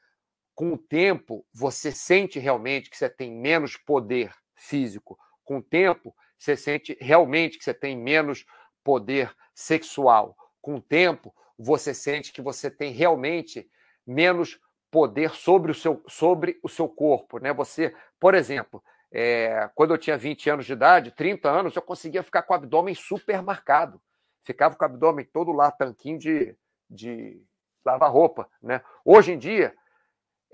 [0.54, 5.20] com o tempo você sente realmente que você tem menos poder físico.
[5.44, 8.46] Com o tempo, você sente realmente que você tem menos
[8.84, 10.36] poder sexual.
[10.62, 13.70] Com o tempo, você sente que você tem realmente
[14.06, 14.60] menos
[14.92, 17.40] poder sobre o seu, sobre o seu corpo.
[17.40, 17.54] Né?
[17.54, 22.24] Você, por exemplo, é, quando eu tinha 20 anos de idade, 30 anos, eu conseguia
[22.24, 24.02] ficar com o abdômen super marcado.
[24.44, 26.56] Ficava com o abdômen todo lá, tanquinho de,
[26.90, 27.42] de
[27.84, 28.50] lavar roupa.
[28.62, 28.82] Né?
[29.04, 29.76] Hoje em dia,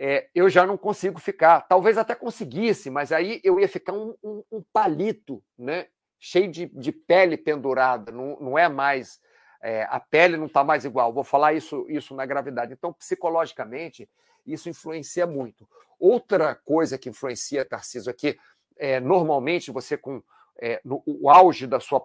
[0.04, 1.62] é, eu já não consigo ficar.
[1.62, 5.86] Talvez até conseguisse, mas aí eu ia ficar um, um, um palito, né?
[6.20, 8.12] cheio de, de pele pendurada.
[8.12, 9.20] Não, não é mais.
[9.62, 11.14] É, a pele não está mais igual.
[11.14, 12.74] Vou falar isso, isso na gravidade.
[12.74, 14.10] Então, psicologicamente,
[14.44, 15.70] isso influencia muito.
[16.00, 18.40] Outra coisa que influencia, Tarcísio, é que
[18.78, 20.24] é, normalmente você, com
[20.60, 22.04] é, no, o auge da sua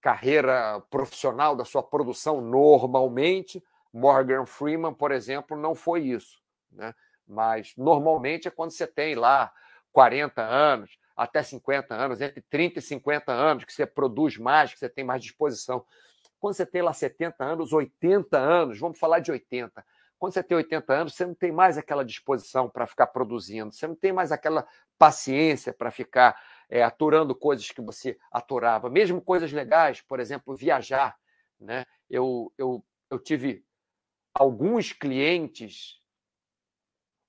[0.00, 6.41] carreira profissional, da sua produção, normalmente, Morgan Freeman, por exemplo, não foi isso.
[6.72, 6.94] Né?
[7.26, 9.52] Mas normalmente é quando você tem lá
[9.92, 14.78] 40 anos, até 50 anos, entre 30 e 50 anos, que você produz mais, que
[14.78, 15.84] você tem mais disposição.
[16.40, 19.84] Quando você tem lá 70 anos, 80 anos, vamos falar de 80.
[20.18, 23.86] Quando você tem 80 anos, você não tem mais aquela disposição para ficar produzindo, você
[23.86, 24.66] não tem mais aquela
[24.98, 31.16] paciência para ficar é, aturando coisas que você aturava, mesmo coisas legais, por exemplo, viajar.
[31.60, 31.84] Né?
[32.08, 33.64] Eu, eu, eu tive
[34.32, 36.00] alguns clientes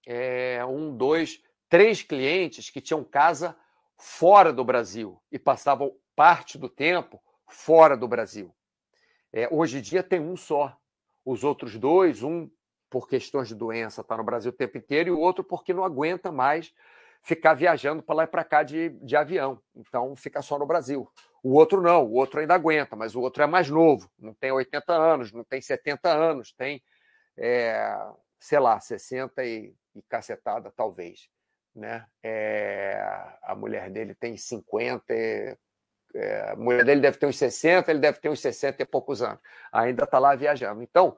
[0.06, 3.56] é, um, dois, três clientes que tinham casa
[3.98, 8.54] fora do Brasil e passavam parte do tempo fora do Brasil.
[9.32, 10.78] É, hoje em dia tem um só.
[11.26, 12.50] Os outros dois, um
[12.90, 15.84] por questões de doença, está no Brasil o tempo inteiro, e o outro porque não
[15.84, 16.72] aguenta mais
[17.24, 19.60] ficar viajando para lá e para cá de, de avião.
[19.76, 21.10] Então fica só no Brasil.
[21.42, 24.52] O outro não, o outro ainda aguenta, mas o outro é mais novo, não tem
[24.52, 26.84] 80 anos, não tem 70 anos, tem,
[27.36, 27.98] é,
[28.40, 31.30] sei lá, 60 e e cacetada, talvez.
[31.76, 32.06] Né?
[32.22, 33.02] É,
[33.42, 38.20] a mulher dele tem 50, é, a mulher dele deve ter uns 60, ele deve
[38.20, 39.40] ter uns 60 e poucos anos.
[39.72, 40.84] Ainda está lá viajando.
[40.84, 41.18] Então,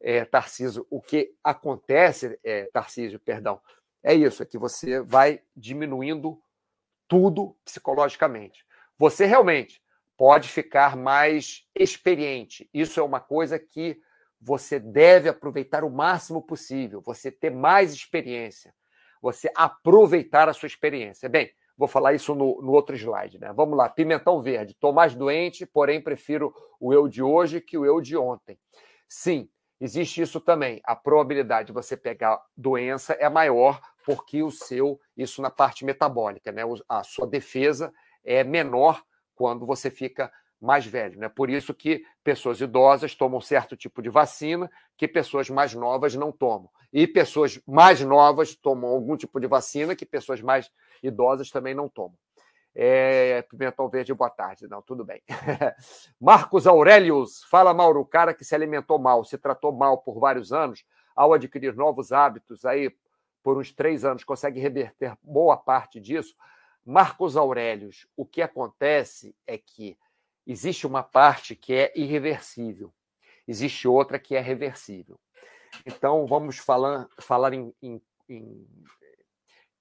[0.00, 3.60] é, Tarcísio, o que acontece, é, Tarcísio, perdão,
[4.02, 6.40] é isso, é que você vai diminuindo
[7.08, 8.66] tudo psicologicamente.
[8.98, 9.82] Você realmente
[10.16, 12.68] pode ficar mais experiente.
[12.72, 14.00] Isso é uma coisa que
[14.44, 18.74] você deve aproveitar o máximo possível, você ter mais experiência,
[19.22, 21.30] você aproveitar a sua experiência.
[21.30, 23.54] Bem, vou falar isso no, no outro slide, né?
[23.54, 24.72] Vamos lá, pimentão verde.
[24.72, 28.58] Estou mais doente, porém prefiro o eu de hoje que o eu de ontem.
[29.08, 29.48] Sim,
[29.80, 30.78] existe isso também.
[30.84, 36.52] A probabilidade de você pegar doença é maior porque o seu, isso na parte metabólica,
[36.52, 36.62] né?
[36.86, 37.90] A sua defesa
[38.22, 39.02] é menor
[39.34, 40.30] quando você fica
[40.64, 41.18] mais velho.
[41.18, 41.28] Né?
[41.28, 46.32] Por isso que pessoas idosas tomam certo tipo de vacina que pessoas mais novas não
[46.32, 46.68] tomam.
[46.92, 50.70] E pessoas mais novas tomam algum tipo de vacina que pessoas mais
[51.02, 52.16] idosas também não tomam.
[52.74, 54.66] É, Pimentão Verde, boa tarde.
[54.66, 55.22] Não, tudo bem.
[56.20, 60.52] Marcos Aurelius, fala, Mauro, o cara que se alimentou mal, se tratou mal por vários
[60.52, 60.84] anos,
[61.14, 62.92] ao adquirir novos hábitos, aí
[63.42, 66.34] por uns três anos, consegue reverter boa parte disso.
[66.84, 69.96] Marcos Aurelius, o que acontece é que
[70.46, 72.92] existe uma parte que é irreversível,
[73.46, 75.18] existe outra que é reversível.
[75.84, 78.66] Então, vamos falar, falar em, em, em,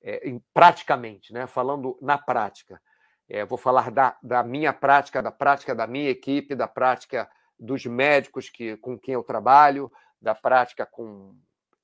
[0.02, 1.46] é, em praticamente, né?
[1.48, 2.82] falando na prática.
[3.30, 7.86] É, vou falar da, da minha prática, da prática da minha equipe, da prática dos
[7.86, 9.92] médicos que, com quem eu trabalho,
[10.22, 11.36] da prática com.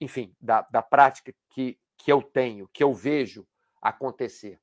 [0.02, 3.48] Enfim, da, da prática que, que eu tenho, que eu vejo
[3.82, 4.60] acontecer.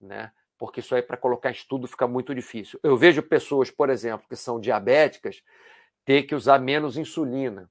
[0.00, 0.32] Né?
[0.60, 2.78] Porque isso aí para colocar estudo fica muito difícil.
[2.82, 5.42] Eu vejo pessoas, por exemplo, que são diabéticas,
[6.04, 7.70] ter que usar menos insulina.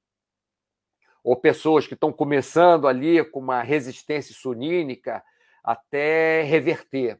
[1.24, 5.24] Ou pessoas que estão começando ali com uma resistência insulínica
[5.64, 7.20] até reverter.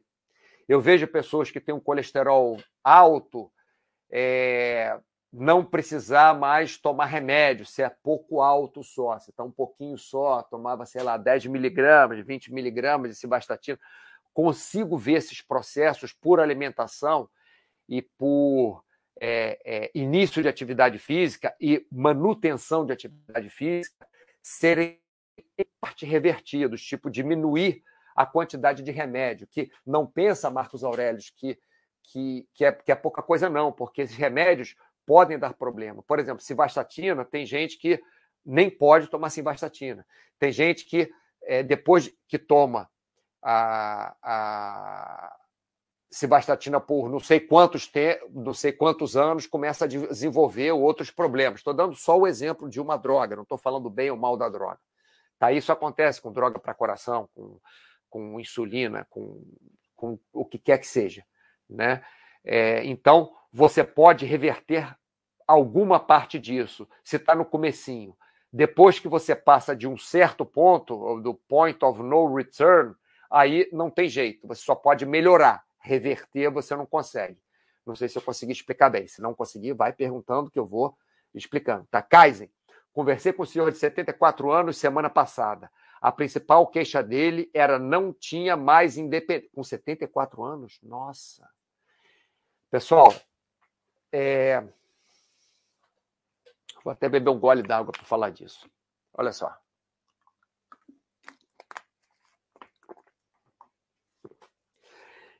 [0.68, 3.48] Eu vejo pessoas que têm um colesterol alto
[4.10, 4.98] é,
[5.32, 10.42] não precisar mais tomar remédio, se é pouco alto só, se está um pouquinho só,
[10.42, 13.78] tomava, sei lá, 10 miligramas, 20 miligramas de cibastatina
[14.32, 17.28] consigo ver esses processos por alimentação
[17.88, 18.84] e por
[19.20, 24.06] é, é, início de atividade física e manutenção de atividade física
[24.42, 25.00] serem
[25.80, 27.82] parte revertidos, tipo diminuir
[28.14, 31.58] a quantidade de remédio, que não pensa, Marcos Aurélio, que,
[32.02, 34.74] que, que, é, que é pouca coisa, não, porque esses remédios
[35.06, 36.02] podem dar problema.
[36.02, 38.00] Por exemplo, civastatina, tem gente que
[38.44, 40.06] nem pode tomar civastatina.
[40.38, 41.10] Tem gente que,
[41.42, 42.88] é, depois que toma
[43.42, 45.36] a, a
[46.10, 51.60] cibastatina por não sei quantos te, não sei quantos anos começa a desenvolver outros problemas.
[51.60, 54.48] Estou dando só o exemplo de uma droga, não estou falando bem ou mal da
[54.48, 54.78] droga.
[55.38, 55.52] Tá?
[55.52, 57.58] Isso acontece com droga para coração, com,
[58.10, 59.42] com insulina, com,
[59.96, 61.24] com o que quer que seja.
[61.68, 62.04] Né?
[62.44, 64.94] É, então, você pode reverter
[65.46, 68.16] alguma parte disso, se está no comecinho.
[68.52, 72.94] Depois que você passa de um certo ponto, do point of no return,
[73.30, 75.64] aí não tem jeito, você só pode melhorar.
[75.78, 77.38] Reverter você não consegue.
[77.86, 79.06] Não sei se eu consegui explicar bem.
[79.06, 80.96] Se não conseguir, vai perguntando que eu vou
[81.34, 81.86] explicando.
[81.90, 82.50] Tá, Kaizen?
[82.92, 85.70] Conversei com o senhor de 74 anos semana passada.
[86.00, 89.50] A principal queixa dele era não tinha mais independência.
[89.54, 90.78] Com 74 anos?
[90.82, 91.48] Nossa.
[92.70, 93.14] Pessoal,
[94.12, 94.62] é...
[96.84, 98.68] vou até beber um gole d'água para falar disso.
[99.14, 99.54] Olha só.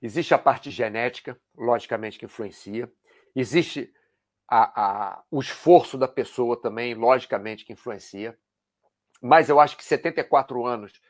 [0.03, 2.91] Existe a parte genética, logicamente, que influencia.
[3.37, 3.93] Existe
[4.49, 8.37] a, a, o esforço da pessoa também, logicamente, que influencia.
[9.21, 11.01] Mas eu acho que 74 anos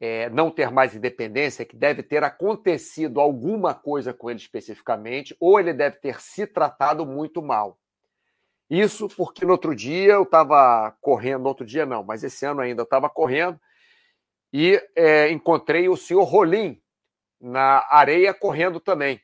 [0.00, 5.36] é, não ter mais independência é que deve ter acontecido alguma coisa com ele especificamente,
[5.38, 7.78] ou ele deve ter se tratado muito mal.
[8.68, 12.80] Isso porque no outro dia eu estava correndo, outro dia não, mas esse ano ainda
[12.80, 13.60] eu estava correndo
[14.52, 16.80] e é, encontrei o senhor Rolim
[17.44, 19.20] na areia correndo também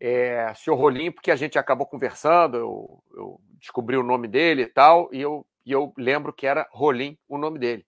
[0.00, 4.66] é, senhor Rolim, porque a gente acabou conversando, eu, eu, descobri o nome dele e
[4.66, 7.86] tal, e eu, e eu lembro que era Rolim o nome dele.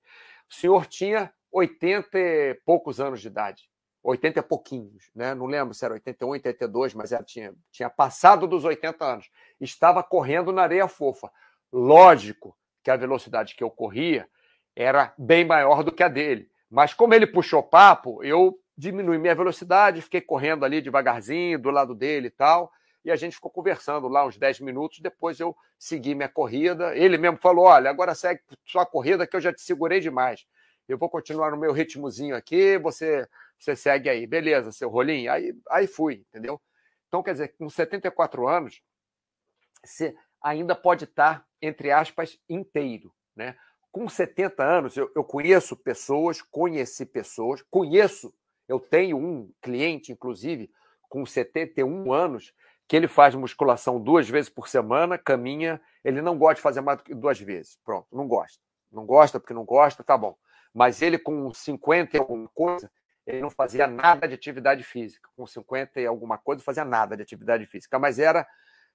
[0.51, 3.69] O senhor tinha 80 e poucos anos de idade,
[4.03, 5.35] 80 e pouquinhos, né?
[5.35, 9.31] não lembro se era 81, 82, mas era, tinha, tinha passado dos 80 anos.
[9.61, 11.31] Estava correndo na areia fofa.
[11.73, 14.29] Lógico que a velocidade que eu corria
[14.75, 16.49] era bem maior do que a dele.
[16.71, 21.95] Mas como ele puxou papo, eu diminui minha velocidade, fiquei correndo ali devagarzinho do lado
[21.95, 22.71] dele e tal,
[23.05, 26.97] e a gente ficou conversando lá uns 10 minutos, depois eu segui minha corrida.
[26.97, 30.45] Ele mesmo falou: "Olha, agora segue sua corrida que eu já te segurei demais.
[30.89, 33.27] Eu vou continuar no meu ritmozinho aqui, você
[33.59, 34.27] você segue aí.
[34.27, 35.31] Beleza, seu rolinho".
[35.31, 36.61] Aí aí fui, entendeu?
[37.09, 38.83] Então, quer dizer, com 74 anos,
[39.85, 43.57] você ainda pode estar entre aspas inteiro, né?
[43.93, 48.35] Com 70 anos, eu, eu conheço pessoas, conheci pessoas, conheço
[48.69, 50.71] eu tenho um cliente, inclusive,
[51.09, 52.53] com 71 anos,
[52.89, 56.99] que ele faz musculação duas vezes por semana, caminha, ele não gosta de fazer mais
[56.99, 57.79] do que duas vezes.
[57.85, 58.63] Pronto, não gosta.
[58.93, 60.37] Não gosta porque não gosta, tá bom.
[60.73, 62.91] Mas ele com 50 e alguma coisa,
[63.27, 65.29] ele não fazia nada de atividade física.
[65.37, 68.47] Com 50 e alguma coisa, não fazia nada de atividade física, mas era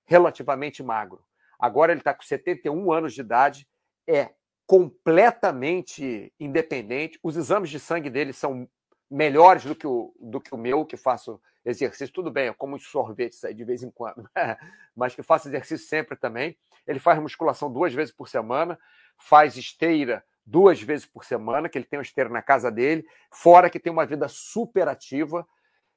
[0.05, 1.23] relativamente magro.
[1.59, 3.67] Agora ele está com 71 anos de idade,
[4.07, 4.31] é
[4.65, 7.19] completamente independente.
[7.21, 8.69] Os exames de sangue dele são
[9.11, 12.13] melhores do que o, do que o meu, que faço exercício.
[12.13, 14.27] Tudo bem, eu como sorvetes aí de vez em quando,
[14.95, 16.57] mas que faço exercício sempre também.
[16.87, 18.79] Ele faz musculação duas vezes por semana,
[19.17, 23.69] faz esteira duas vezes por semana, que ele tem uma esteira na casa dele, fora
[23.69, 25.47] que tem uma vida super ativa,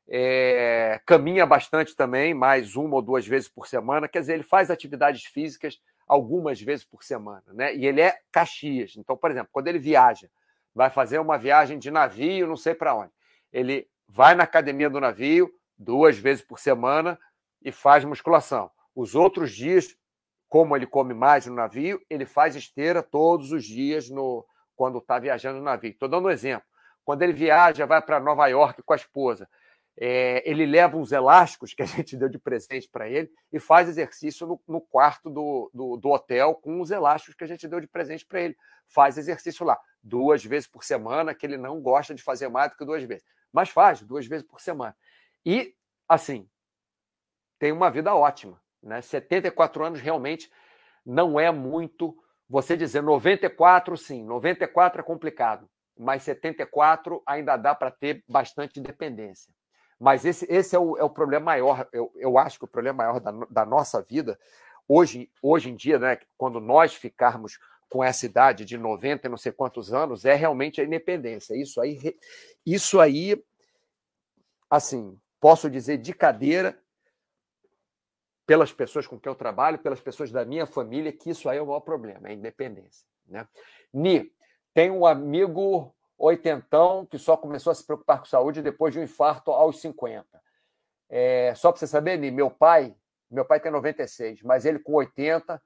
[0.06, 4.08] é, caminha bastante também, mais uma ou duas vezes por semana.
[4.08, 7.74] Quer dizer, ele faz atividades físicas algumas vezes por semana, né?
[7.74, 8.94] E ele é Caxias.
[8.96, 10.28] Então, por exemplo, quando ele viaja
[10.74, 13.12] vai fazer uma viagem de navio, não sei para onde.
[13.52, 17.18] Ele vai na academia do navio duas vezes por semana
[17.62, 18.70] e faz musculação.
[18.94, 19.96] Os outros dias,
[20.48, 24.44] como ele come mais no navio, ele faz esteira todos os dias no
[24.76, 25.90] quando está viajando no navio.
[25.90, 26.66] Estou dando um exemplo.
[27.04, 29.48] Quando ele viaja, vai para Nova York com a esposa,
[29.96, 33.88] é, ele leva uns elásticos que a gente deu de presente para ele e faz
[33.88, 37.80] exercício no, no quarto do, do, do, hotel com os elásticos que a gente deu
[37.80, 38.56] de presente para ele.
[38.88, 42.76] Faz exercício lá duas vezes por semana, que ele não gosta de fazer mais do
[42.76, 44.94] que duas vezes, mas faz duas vezes por semana.
[45.44, 45.74] E,
[46.06, 46.48] assim,
[47.58, 48.60] tem uma vida ótima.
[48.82, 49.00] Né?
[49.00, 50.50] 74 anos realmente
[51.04, 52.14] não é muito.
[52.46, 59.52] Você dizer 94, sim, 94 é complicado, mas 74 ainda dá para ter bastante independência.
[59.98, 62.98] Mas esse, esse é, o, é o problema maior, eu, eu acho que o problema
[62.98, 64.38] maior da, da nossa vida,
[64.86, 67.58] hoje, hoje em dia, né, quando nós ficarmos
[67.94, 71.54] com essa idade de 90 e não sei quantos anos, é realmente a independência.
[71.54, 72.18] Isso aí,
[72.66, 73.40] isso aí
[74.68, 76.76] assim, posso dizer de cadeira,
[78.44, 81.62] pelas pessoas com quem eu trabalho, pelas pessoas da minha família, que isso aí é
[81.62, 83.06] o maior problema, é a independência.
[83.28, 83.46] Né?
[83.92, 84.28] Ni,
[84.74, 89.04] tem um amigo oitentão que só começou a se preocupar com saúde depois de um
[89.04, 90.26] infarto aos 50.
[91.08, 92.92] É, só para você saber, Ni, meu pai,
[93.30, 95.62] meu pai tem 96, mas ele com 80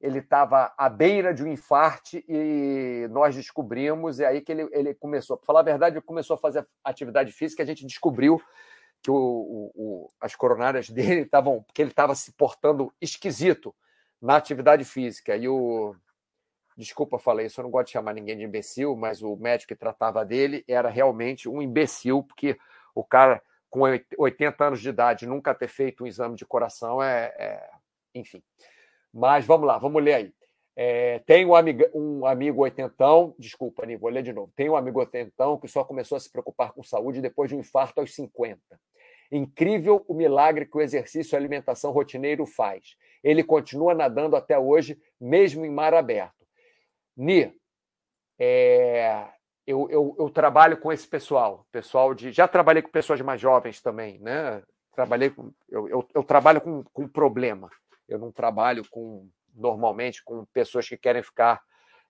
[0.00, 4.94] ele estava à beira de um infarte e nós descobrimos, e aí que ele, ele
[4.94, 8.40] começou, para falar a verdade, ele começou a fazer atividade física, a gente descobriu
[9.02, 13.74] que o, o, as coronárias dele estavam, porque ele estava se portando esquisito
[14.20, 15.36] na atividade física.
[15.36, 15.94] E o.
[16.76, 19.74] Desculpa, falei isso, eu não gosto de chamar ninguém de imbecil, mas o médico que
[19.74, 22.56] tratava dele era realmente um imbecil, porque
[22.94, 23.80] o cara com
[24.16, 27.34] 80 anos de idade nunca ter feito um exame de coração é.
[27.36, 27.70] é...
[28.14, 28.42] Enfim.
[29.12, 30.32] Mas vamos lá, vamos ler aí.
[30.76, 34.52] É, tem um amigo, um amigo oitentão, desculpa, Ani, vou ler de novo.
[34.54, 37.60] Tem um amigo oitentão que só começou a se preocupar com saúde depois de um
[37.60, 38.60] infarto aos 50.
[39.32, 42.96] Incrível o milagre que o exercício e a alimentação rotineiro faz.
[43.24, 46.46] Ele continua nadando até hoje, mesmo em mar aberto.
[47.16, 47.52] Ni,
[48.38, 49.26] é,
[49.66, 52.30] eu, eu, eu, trabalho com esse pessoal, pessoal de.
[52.30, 54.62] Já trabalhei com pessoas mais jovens também, né?
[54.94, 57.68] Trabalhei com, eu, eu, eu trabalho com, com problema.
[58.08, 61.62] Eu não trabalho com normalmente com pessoas que querem ficar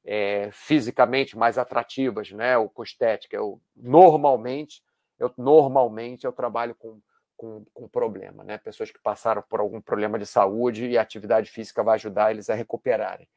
[0.05, 2.57] é, fisicamente mais atrativas, né?
[2.57, 3.37] Ou com estética.
[3.37, 4.83] Eu normalmente,
[5.19, 7.01] eu normalmente eu trabalho com,
[7.37, 8.59] com, com problema, né?
[8.59, 12.49] Pessoas que passaram por algum problema de saúde e a atividade física vai ajudar eles
[12.51, 13.29] a recuperarem.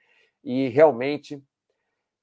[0.43, 1.41] E realmente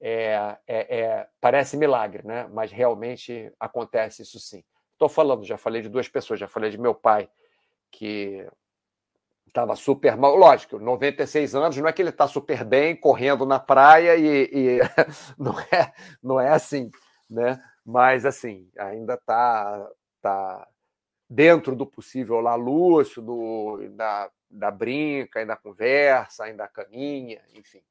[0.00, 2.48] é, é, é, parece milagre, né?
[2.52, 4.62] Mas realmente acontece isso sim.
[4.92, 7.28] Estou falando, já falei de duas pessoas, já falei de meu pai
[7.90, 8.46] que
[9.58, 10.36] Estava super mal.
[10.36, 14.78] Lógico, 96 anos, não é que ele está super bem, correndo na praia e, e,
[15.36, 15.92] não, é,
[16.22, 16.92] não é assim,
[17.28, 17.60] né?
[17.84, 19.90] Mas, assim, ainda está
[20.22, 20.68] tá
[21.28, 27.82] dentro do possível lá, lúcido, da, da brinca, ainda conversa, ainda caminha, enfim.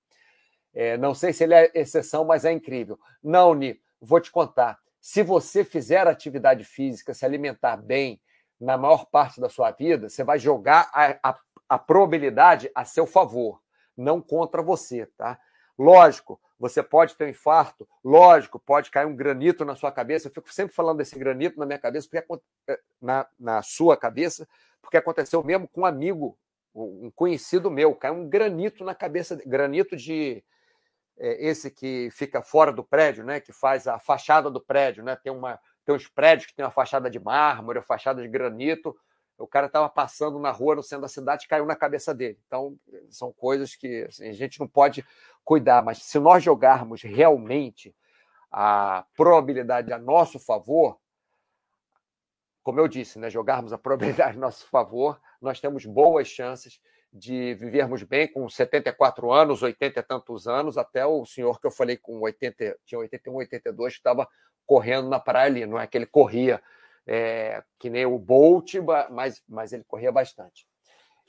[0.73, 2.97] É, não sei se ele é exceção, mas é incrível.
[3.21, 4.79] Não, Ni, vou te contar.
[5.01, 8.21] Se você fizer atividade física, se alimentar bem,
[8.59, 11.37] na maior parte da sua vida, você vai jogar a, a
[11.67, 13.61] a probabilidade a seu favor,
[13.95, 15.39] não contra você, tá?
[15.77, 20.27] Lógico, você pode ter um infarto, lógico, pode cair um granito na sua cabeça.
[20.27, 24.47] Eu fico sempre falando desse granito na minha cabeça, porque é, na, na sua cabeça,
[24.81, 26.37] porque aconteceu mesmo com um amigo,
[26.73, 30.43] um conhecido meu, caiu um granito na cabeça, granito de
[31.17, 33.39] é, esse que fica fora do prédio, né?
[33.39, 35.15] Que faz a fachada do prédio, né?
[35.15, 38.95] Tem uma tem uns prédios que tem uma fachada de mármore, fachada de granito
[39.37, 42.39] o cara estava passando na rua no centro da cidade e caiu na cabeça dele.
[42.47, 42.77] Então,
[43.09, 45.05] são coisas que assim, a gente não pode
[45.43, 47.95] cuidar, mas se nós jogarmos realmente
[48.51, 50.99] a probabilidade a nosso favor,
[52.63, 56.81] como eu disse, né, jogarmos a probabilidade a nosso favor, nós temos boas chances
[57.13, 61.71] de vivermos bem com 74 anos, 80 e tantos anos, até o senhor que eu
[61.71, 64.27] falei com 80, tinha 81, 82, que estava
[64.65, 66.61] correndo na praia ali, não é que ele corria
[67.07, 68.75] é, que nem o Bolt,
[69.09, 70.67] mas, mas ele corria bastante.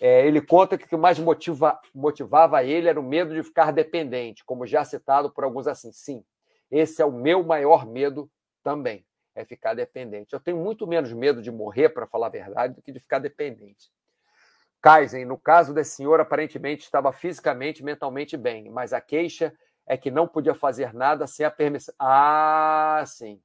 [0.01, 3.73] É, ele conta que o que mais motiva, motivava ele era o medo de ficar
[3.73, 5.93] dependente, como já citado por alguns assim.
[5.93, 6.25] Sim,
[6.71, 8.31] esse é o meu maior medo
[8.63, 9.05] também,
[9.35, 10.33] é ficar dependente.
[10.33, 13.19] Eu tenho muito menos medo de morrer, para falar a verdade, do que de ficar
[13.19, 13.91] dependente.
[14.81, 19.53] Kaizen, no caso desse senhor, aparentemente estava fisicamente e mentalmente bem, mas a queixa
[19.85, 21.95] é que não podia fazer nada sem a permissão.
[21.99, 23.41] Ah, sim.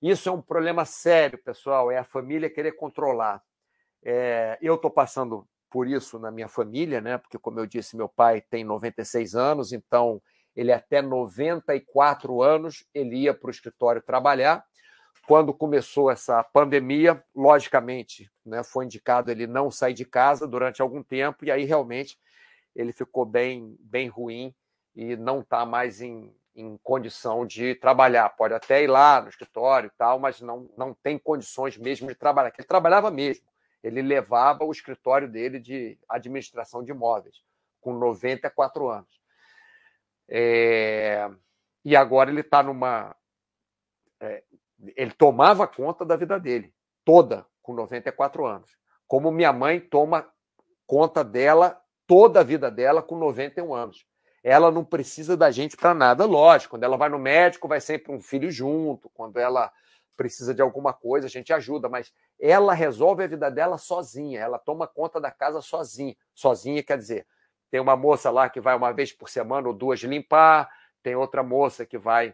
[0.00, 3.42] Isso é um problema sério, pessoal, é a família querer controlar.
[4.04, 7.18] É, eu estou passando por isso na minha família, né?
[7.18, 10.22] Porque, como eu disse, meu pai tem 96 anos, então
[10.54, 14.64] ele até 94 anos ele ia para o escritório trabalhar.
[15.26, 21.02] Quando começou essa pandemia, logicamente, né, foi indicado ele não sair de casa durante algum
[21.02, 22.16] tempo, e aí realmente
[22.74, 24.54] ele ficou bem, bem ruim
[24.94, 28.30] e não está mais em, em condição de trabalhar.
[28.30, 32.14] Pode até ir lá no escritório e tal, mas não, não tem condições mesmo de
[32.14, 32.52] trabalhar.
[32.56, 33.44] Ele trabalhava mesmo.
[33.82, 37.42] Ele levava o escritório dele de administração de imóveis,
[37.80, 39.20] com 94 anos.
[40.28, 41.30] É...
[41.84, 43.14] E agora ele está numa.
[44.18, 44.42] É...
[44.96, 48.76] Ele tomava conta da vida dele, toda, com 94 anos.
[49.06, 50.28] Como minha mãe toma
[50.86, 54.06] conta dela, toda a vida dela, com 91 anos
[54.48, 56.24] ela não precisa da gente para nada.
[56.24, 59.10] Lógico, quando ela vai no médico, vai sempre um filho junto.
[59.12, 59.72] Quando ela
[60.16, 64.56] precisa de alguma coisa, a gente ajuda, mas ela resolve a vida dela sozinha, ela
[64.56, 66.16] toma conta da casa sozinha.
[66.32, 67.26] Sozinha quer dizer,
[67.72, 70.70] tem uma moça lá que vai uma vez por semana ou duas limpar,
[71.02, 72.32] tem outra moça que vai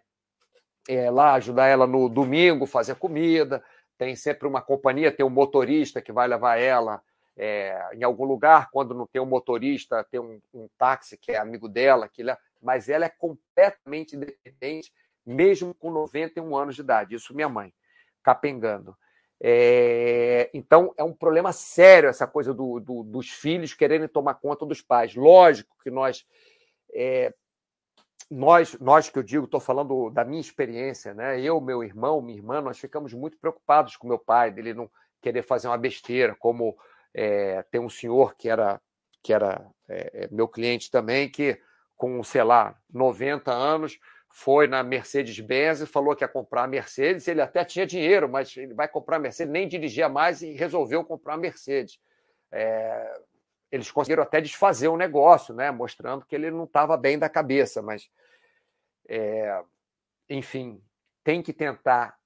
[0.91, 3.65] é, lá ajudar ela no domingo, fazer comida,
[3.97, 7.03] tem sempre uma companhia, tem um motorista que vai levar ela
[7.45, 11.39] é, em algum lugar, quando não tem um motorista, tem um, um táxi que é
[11.39, 12.23] amigo dela, que
[12.61, 14.93] mas ela é completamente independente,
[15.27, 17.17] mesmo com 91 anos de idade.
[17.17, 17.75] Isso minha mãe,
[18.23, 18.97] capengando.
[19.41, 24.65] É, então, é um problema sério essa coisa do, do, dos filhos quererem tomar conta
[24.65, 25.17] dos pais.
[25.17, 26.25] Lógico que nós,
[26.95, 27.35] é,
[28.31, 31.41] nós, nós que eu digo, estou falando da minha experiência, né?
[31.41, 34.89] Eu, meu irmão, minha irmã, nós ficamos muito preocupados com meu pai, dele não
[35.21, 36.77] querer fazer uma besteira, como
[37.15, 38.81] é, tem um senhor que era,
[39.23, 41.61] que era é, é meu cliente também, que
[41.97, 43.99] com, sei lá, 90 anos,
[44.33, 47.29] foi na Mercedes-Benz e falou que ia comprar a Mercedes.
[47.29, 51.05] Ele até tinha dinheiro, mas ele vai comprar a Mercedes, nem dirigia mais e resolveu
[51.05, 52.01] comprar a Mercedes.
[52.51, 53.21] É,
[53.71, 55.71] eles conseguiram até desfazer o negócio, né?
[55.71, 58.11] mostrando que ele não estava bem da cabeça, mas,
[59.07, 59.63] é,
[60.29, 60.83] enfim,
[61.23, 62.19] tem que tentar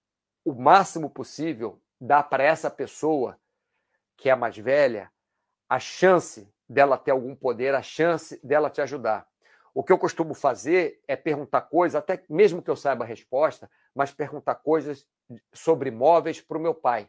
[0.44, 3.38] o máximo possível dar para essa pessoa
[4.16, 5.10] que é mais velha
[5.68, 9.26] a chance dela ter algum poder, a chance dela te ajudar.
[9.74, 13.70] O que eu costumo fazer é perguntar coisas, até mesmo que eu saiba a resposta,
[13.94, 15.06] mas perguntar coisas
[15.52, 17.08] sobre imóveis para o meu pai,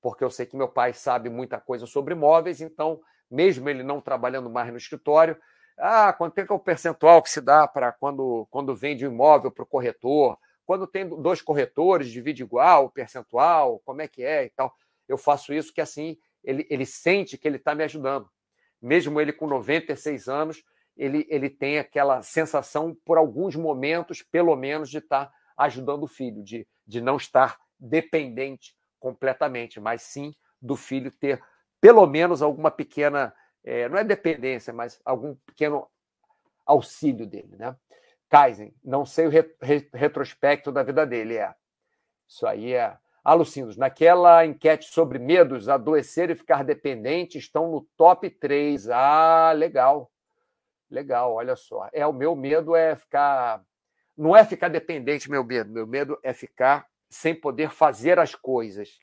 [0.00, 3.00] porque eu sei que meu pai sabe muita coisa sobre imóveis, então,
[3.30, 5.36] mesmo ele não trabalhando mais no escritório,
[5.78, 9.12] ah, quanto é, que é o percentual que se dá para quando, quando vende um
[9.12, 10.38] imóvel para o corretor?
[10.64, 14.74] Quando tem dois corretores, divide igual o percentual, como é que é e tal.
[15.06, 16.16] Eu faço isso que assim
[16.46, 18.30] ele, ele sente que ele está me ajudando.
[18.80, 20.62] Mesmo ele com 96 anos,
[20.96, 26.42] ele, ele tem aquela sensação, por alguns momentos, pelo menos, de estar ajudando o filho,
[26.42, 31.42] de, de não estar dependente completamente, mas sim do filho ter
[31.80, 35.88] pelo menos alguma pequena, é, não é dependência, mas algum pequeno
[36.64, 37.56] auxílio dele.
[37.56, 37.76] Né?
[38.28, 41.54] Kaizen, não sei o re, re, retrospecto da vida dele, é.
[42.26, 42.96] Isso aí é.
[43.26, 48.88] Alucinos, naquela enquete sobre medos, adoecer e ficar dependente, estão no top 3.
[48.88, 50.12] Ah, legal.
[50.88, 51.88] Legal, olha só.
[51.92, 53.64] É o meu medo é ficar
[54.16, 55.72] não é ficar dependente, meu medo.
[55.72, 58.96] Meu medo é ficar sem poder fazer as coisas,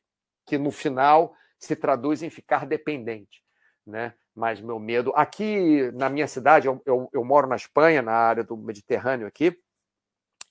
[0.45, 3.43] que no final se traduz em ficar dependente,
[3.85, 4.13] né?
[4.33, 8.43] Mas meu medo aqui na minha cidade, eu, eu, eu moro na Espanha, na área
[8.43, 9.55] do Mediterrâneo aqui,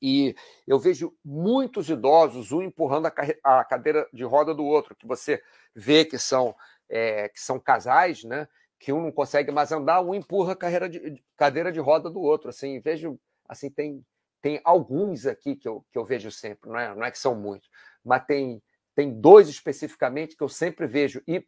[0.03, 0.35] e
[0.67, 3.07] eu vejo muitos idosos um empurrando
[3.45, 5.41] a, cadeira de roda do outro, que você
[5.75, 6.55] vê que são
[6.89, 8.49] é, que são casais, né?
[8.83, 12.51] que um não consegue mais andar, um empurra a de, cadeira de roda do outro.
[12.51, 13.17] Assim, vejo,
[13.49, 14.05] assim, tem,
[14.41, 17.37] tem alguns aqui que eu, que eu vejo sempre, não é, não é que são
[17.37, 17.71] muitos,
[18.05, 18.61] mas tem,
[18.93, 21.47] tem dois especificamente que eu sempre vejo, e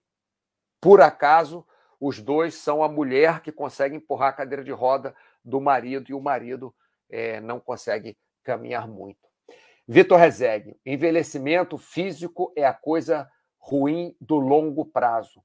[0.80, 1.66] por acaso
[2.00, 5.12] os dois são a mulher que consegue empurrar a cadeira de roda
[5.44, 6.72] do marido e o marido
[7.10, 9.18] é, não consegue caminhar muito.
[9.86, 13.28] Vitor Rezegue, envelhecimento físico é a coisa
[13.58, 15.42] ruim do longo prazo.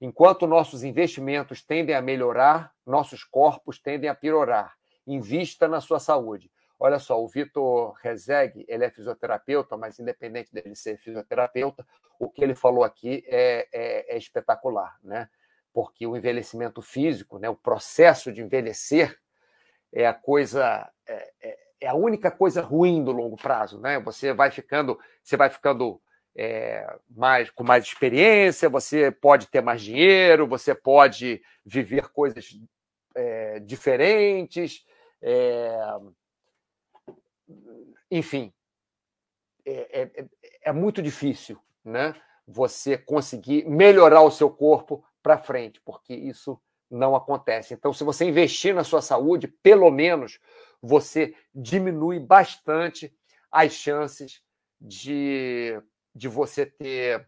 [0.00, 4.74] Enquanto nossos investimentos tendem a melhorar, nossos corpos tendem a piorar.
[5.06, 6.50] Invista na sua saúde.
[6.78, 11.86] Olha só, o Vitor Rezegue, ele é fisioterapeuta, mas independente dele ser fisioterapeuta,
[12.18, 15.28] o que ele falou aqui é, é, é espetacular, né?
[15.72, 19.16] Porque o envelhecimento físico, né, o processo de envelhecer,
[19.92, 21.32] é a coisa, é,
[21.82, 23.98] é, é a única coisa ruim do longo prazo, né?
[24.00, 26.00] Você vai ficando, você vai ficando
[26.36, 32.48] é, mais, com mais experiência, você pode ter mais dinheiro, você pode viver coisas
[33.14, 34.84] é, diferentes,
[35.20, 35.78] é,
[38.10, 38.52] enfim,
[39.64, 40.24] é, é,
[40.64, 42.14] é, muito difícil, né?
[42.46, 46.60] Você conseguir melhorar o seu corpo para frente, porque isso
[46.90, 47.72] não acontece.
[47.72, 50.38] Então, se você investir na sua saúde, pelo menos
[50.82, 53.14] você diminui bastante
[53.50, 54.42] as chances
[54.80, 55.80] de
[56.14, 57.26] de você ter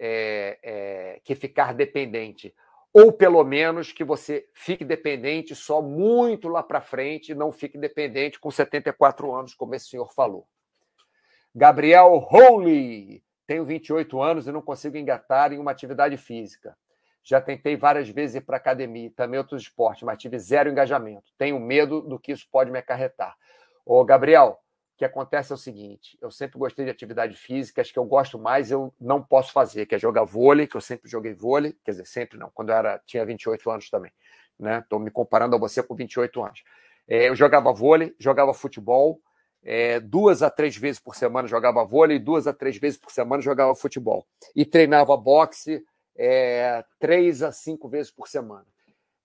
[0.00, 2.54] é, é, que ficar dependente.
[2.92, 7.78] Ou pelo menos que você fique dependente só muito lá para frente e não fique
[7.78, 10.48] dependente com 74 anos, como esse senhor falou.
[11.54, 16.76] Gabriel Holy, tenho 28 anos e não consigo engatar em uma atividade física.
[17.28, 21.30] Já tentei várias vezes ir para academia também outros esportes, mas tive zero engajamento.
[21.36, 23.36] Tenho medo do que isso pode me acarretar.
[23.84, 24.58] Ô, Gabriel,
[24.96, 28.38] que acontece é o seguinte: eu sempre gostei de atividade física, as que eu gosto
[28.38, 31.90] mais eu não posso fazer, que é jogar vôlei, que eu sempre joguei vôlei, quer
[31.90, 34.10] dizer, sempre não, quando eu era, tinha 28 anos também.
[34.58, 34.78] Né?
[34.78, 36.64] Estou me comparando a você com 28 anos.
[37.06, 39.20] É, eu jogava vôlei, jogava futebol,
[39.62, 43.42] é, duas a três vezes por semana jogava vôlei, duas a três vezes por semana
[43.42, 44.26] jogava futebol.
[44.56, 45.84] E treinava boxe
[46.18, 48.66] é, três a cinco vezes por semana.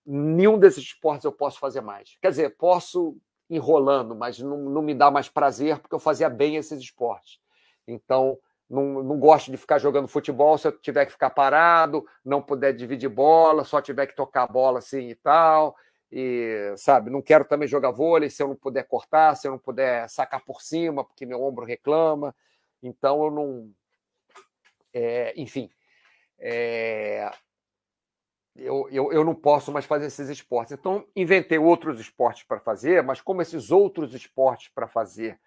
[0.05, 2.17] Nenhum desses esportes eu posso fazer mais.
[2.21, 3.17] Quer dizer, posso
[3.49, 7.39] enrolando, mas não, não me dá mais prazer porque eu fazia bem esses esportes.
[7.87, 8.37] Então,
[8.69, 12.73] não, não gosto de ficar jogando futebol se eu tiver que ficar parado, não puder
[12.73, 15.75] dividir bola, só tiver que tocar a bola assim e tal.
[16.11, 19.59] E, sabe, não quero também jogar vôlei se eu não puder cortar, se eu não
[19.59, 22.35] puder sacar por cima, porque meu ombro reclama.
[22.81, 23.71] Então, eu não.
[24.93, 25.69] é, enfim,
[26.45, 27.31] é,
[28.53, 30.73] eu, eu, eu não posso mais fazer esses esportes.
[30.73, 35.39] Então, inventei outros esportes para fazer, mas como esses outros esportes para fazer,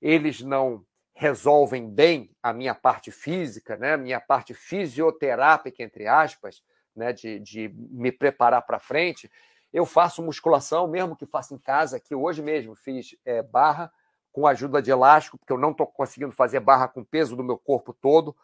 [0.00, 0.84] eles não
[1.14, 6.62] resolvem bem a minha parte física, né, minha parte fisioterápica, entre aspas,
[6.96, 9.30] né, de, de me preparar para frente,
[9.70, 13.92] eu faço musculação, mesmo que faça em casa, que hoje mesmo fiz é, barra
[14.32, 17.58] com ajuda de elástico, porque eu não estou conseguindo fazer barra com peso do meu
[17.58, 18.34] corpo todo,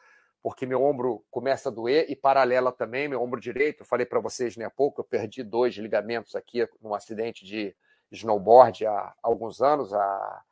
[0.42, 3.80] porque meu ombro começa a doer e paralela também, meu ombro direito.
[3.80, 7.74] Eu falei para vocês né, há pouco, eu perdi dois ligamentos aqui num acidente de
[8.12, 10.44] snowboard há alguns anos, há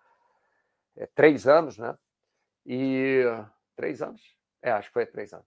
[0.97, 1.97] é, três anos, né?
[2.66, 3.22] E
[3.76, 4.22] três anos?
[4.62, 5.47] É, acho que foi três anos.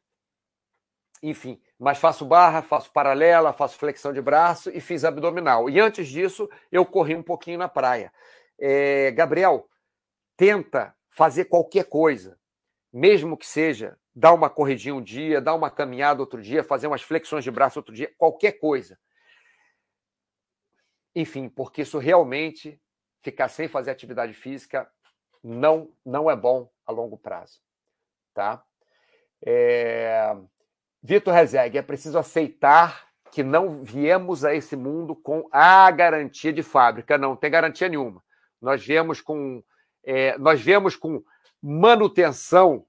[1.21, 5.69] Enfim, mas faço barra, faço paralela, faço flexão de braço e fiz abdominal.
[5.69, 8.13] E antes disso, eu corri um pouquinho na praia.
[8.59, 9.67] É, Gabriel,
[10.35, 12.39] tenta fazer qualquer coisa,
[12.93, 17.03] mesmo que seja dar uma corridinha um dia, dar uma caminhada outro dia, fazer umas
[17.03, 18.97] flexões de braço outro dia, qualquer coisa.
[21.15, 22.81] Enfim, porque isso realmente
[23.21, 24.91] ficar sem fazer atividade física
[25.43, 27.61] não não é bom a longo prazo,
[28.33, 28.63] tá?
[29.45, 30.35] É...
[31.03, 36.63] Vitor Rezeg, é preciso aceitar que não viemos a esse mundo com a garantia de
[36.63, 37.19] fábrica.
[37.19, 38.23] Não, tem garantia nenhuma.
[38.59, 39.63] Nós viemos com,
[40.03, 41.23] é, nós viemos com
[41.61, 42.83] manutenção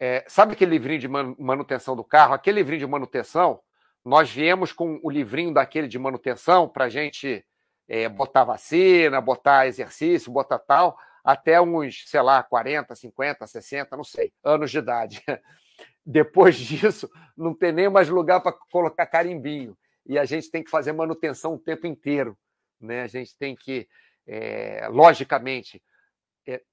[0.00, 2.32] é, sabe aquele livrinho de manutenção do carro?
[2.32, 3.60] Aquele livrinho de manutenção,
[4.02, 7.44] nós viemos com o livrinho daquele de manutenção para a gente
[7.86, 14.04] é, botar vacina, botar exercício, botar tal, até uns, sei lá, 40, 50, 60, não
[14.04, 15.22] sei, anos de idade.
[16.04, 19.76] Depois disso, não tem nem mais lugar para colocar carimbinho.
[20.06, 22.38] E a gente tem que fazer manutenção o tempo inteiro.
[22.80, 23.02] Né?
[23.02, 23.86] A gente tem que,
[24.26, 25.82] é, logicamente,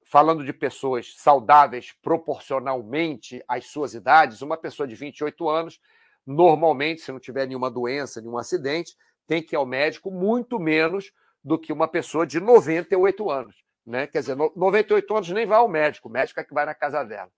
[0.05, 5.79] falando de pessoas saudáveis proporcionalmente às suas idades, uma pessoa de 28 anos,
[6.25, 8.95] normalmente, se não tiver nenhuma doença, nenhum acidente,
[9.25, 11.11] tem que ir ao médico muito menos
[11.43, 13.55] do que uma pessoa de 98 anos.
[13.85, 14.07] Né?
[14.07, 17.03] Quer dizer, 98 anos nem vai ao médico, o médico é que vai na casa
[17.03, 17.31] dela.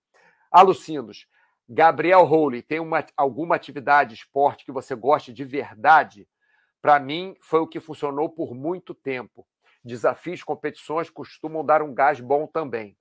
[0.50, 1.26] Alucinos,
[1.68, 6.26] Gabriel Rowley, tem uma, alguma atividade, esporte que você goste de verdade?
[6.82, 9.46] Para mim, foi o que funcionou por muito tempo
[9.84, 12.96] desafios, competições costumam dar um gás bom também.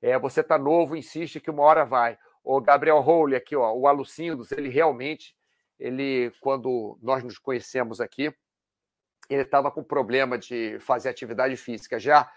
[0.00, 2.18] É, você está novo, insiste que uma hora vai.
[2.44, 5.34] O Gabriel Rowley aqui, ó, o Alucindos, ele realmente,
[5.78, 8.32] ele quando nós nos conhecemos aqui,
[9.28, 11.98] ele estava com problema de fazer atividade física.
[11.98, 12.30] Já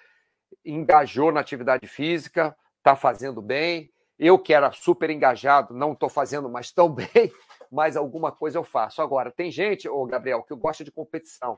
[0.66, 3.92] engajou na atividade física, está fazendo bem.
[4.20, 7.32] Eu que era super engajado, não estou fazendo mais tão bem,
[7.72, 9.02] mas alguma coisa eu faço.
[9.02, 11.58] Agora, tem gente, ô Gabriel, que gosta de competição.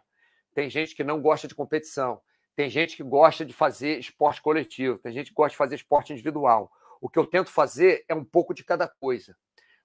[0.54, 2.22] Tem gente que não gosta de competição.
[2.56, 5.00] Tem gente que gosta de fazer esporte coletivo.
[5.00, 6.72] Tem gente que gosta de fazer esporte individual.
[7.02, 9.36] O que eu tento fazer é um pouco de cada coisa.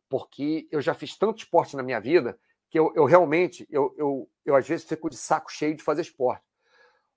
[0.09, 2.39] Porque eu já fiz tanto esporte na minha vida
[2.71, 6.03] que eu, eu realmente, eu, eu, eu às vezes fico de saco cheio de fazer
[6.03, 6.45] esporte.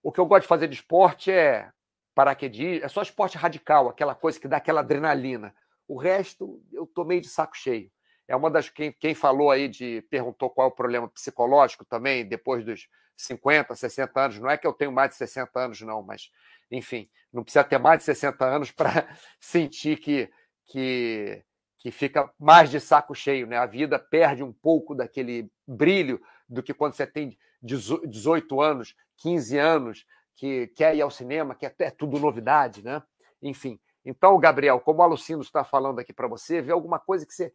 [0.02, 1.70] O que eu gosto de fazer de esporte é
[2.16, 5.54] paraquedismo, é só esporte radical, aquela coisa que dá aquela adrenalina.
[5.88, 7.92] O resto, eu tô meio de saco cheio.
[8.32, 8.70] É uma das.
[8.70, 10.02] Quem, quem falou aí de.
[10.10, 14.40] perguntou qual é o problema psicológico também, depois dos 50, 60 anos.
[14.40, 16.32] Não é que eu tenho mais de 60 anos, não, mas,
[16.72, 19.06] enfim, não precisa ter mais de 60 anos para
[19.38, 20.32] sentir que,
[20.66, 21.44] que,
[21.78, 23.58] que fica mais de saco cheio, né?
[23.58, 29.58] A vida perde um pouco daquele brilho do que quando você tem 18 anos, 15
[29.58, 30.06] anos,
[30.38, 33.04] que quer ir ao cinema, que é tudo novidade, né?
[33.42, 33.78] Enfim.
[34.06, 37.54] Então, Gabriel, como o Alucino está falando aqui para você, vê alguma coisa que você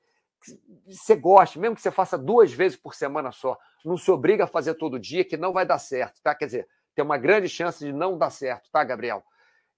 [0.88, 4.46] você goste, mesmo que você faça duas vezes por semana só, não se obriga a
[4.46, 6.34] fazer todo dia, que não vai dar certo, tá?
[6.34, 9.24] Quer dizer, tem uma grande chance de não dar certo, tá, Gabriel?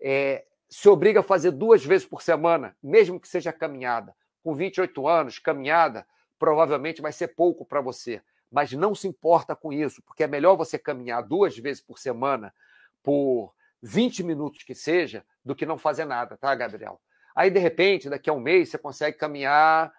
[0.01, 4.15] É, se obriga a fazer duas vezes por semana, mesmo que seja caminhada.
[4.43, 6.07] Com 28 anos, caminhada
[6.39, 10.57] provavelmente vai ser pouco para você, mas não se importa com isso, porque é melhor
[10.57, 12.55] você caminhar duas vezes por semana
[13.03, 13.53] por
[13.83, 17.01] 20 minutos que seja, do que não fazer nada, tá, Gabriel?
[17.35, 19.93] Aí, de repente, daqui a um mês, você consegue caminhar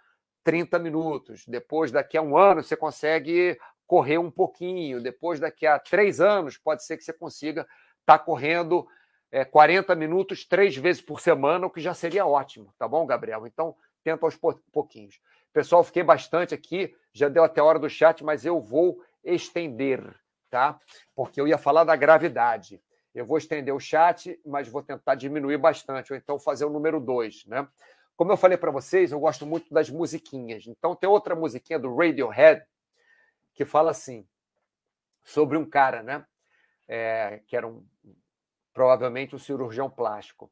[0.44, 1.46] 30 minutos.
[1.48, 5.02] Depois, daqui a um ano, você consegue correr um pouquinho.
[5.02, 8.88] Depois, daqui a três anos, pode ser que você consiga estar tá correndo
[9.32, 13.46] é, 40 minutos três vezes por semana, o que já seria ótimo, tá bom, Gabriel?
[13.46, 14.36] Então, tenta aos
[14.72, 15.20] pouquinhos.
[15.54, 20.04] Pessoal, fiquei bastante aqui, já deu até a hora do chat, mas eu vou estender,
[20.50, 20.80] tá?
[21.16, 22.82] Porque eu ia falar da gravidade.
[23.14, 27.00] Eu vou estender o chat, mas vou tentar diminuir bastante, ou então fazer o número
[27.00, 27.68] dois, né?
[28.20, 30.68] Como eu falei para vocês, eu gosto muito das musiquinhas.
[30.68, 32.62] Então tem outra musiquinha do Radiohead
[33.54, 34.28] que fala assim
[35.24, 36.28] sobre um cara, né?
[36.86, 37.88] É, que era um
[38.74, 40.52] provavelmente um cirurgião plástico.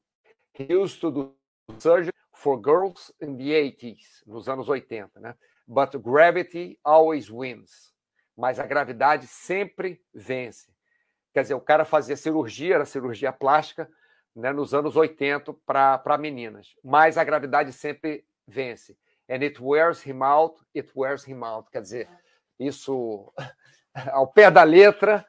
[0.58, 1.38] He used to do
[1.78, 5.36] surgery for girls in the 80s, nos anos 80, né?
[5.68, 7.94] But gravity always wins.
[8.38, 10.74] Mas a gravidade sempre vence.
[11.34, 13.92] Quer dizer, o cara fazia cirurgia, era cirurgia plástica,
[14.38, 16.76] né, nos anos 80 para meninas.
[16.84, 18.96] Mas a gravidade sempre vence.
[19.28, 21.70] And it wears him out, it wears him out.
[21.72, 22.10] Quer dizer,
[22.60, 23.34] isso
[24.14, 25.26] ao pé da letra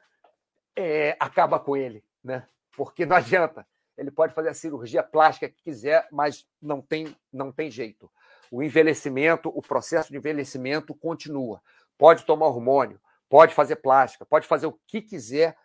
[0.75, 2.47] é, acaba com ele, né?
[2.77, 3.67] Porque não adianta.
[3.97, 8.09] Ele pode fazer a cirurgia plástica que quiser, mas não tem, não tem jeito.
[8.49, 11.61] O envelhecimento, o processo de envelhecimento continua.
[11.97, 15.57] Pode tomar hormônio, pode fazer plástica, pode fazer o que quiser,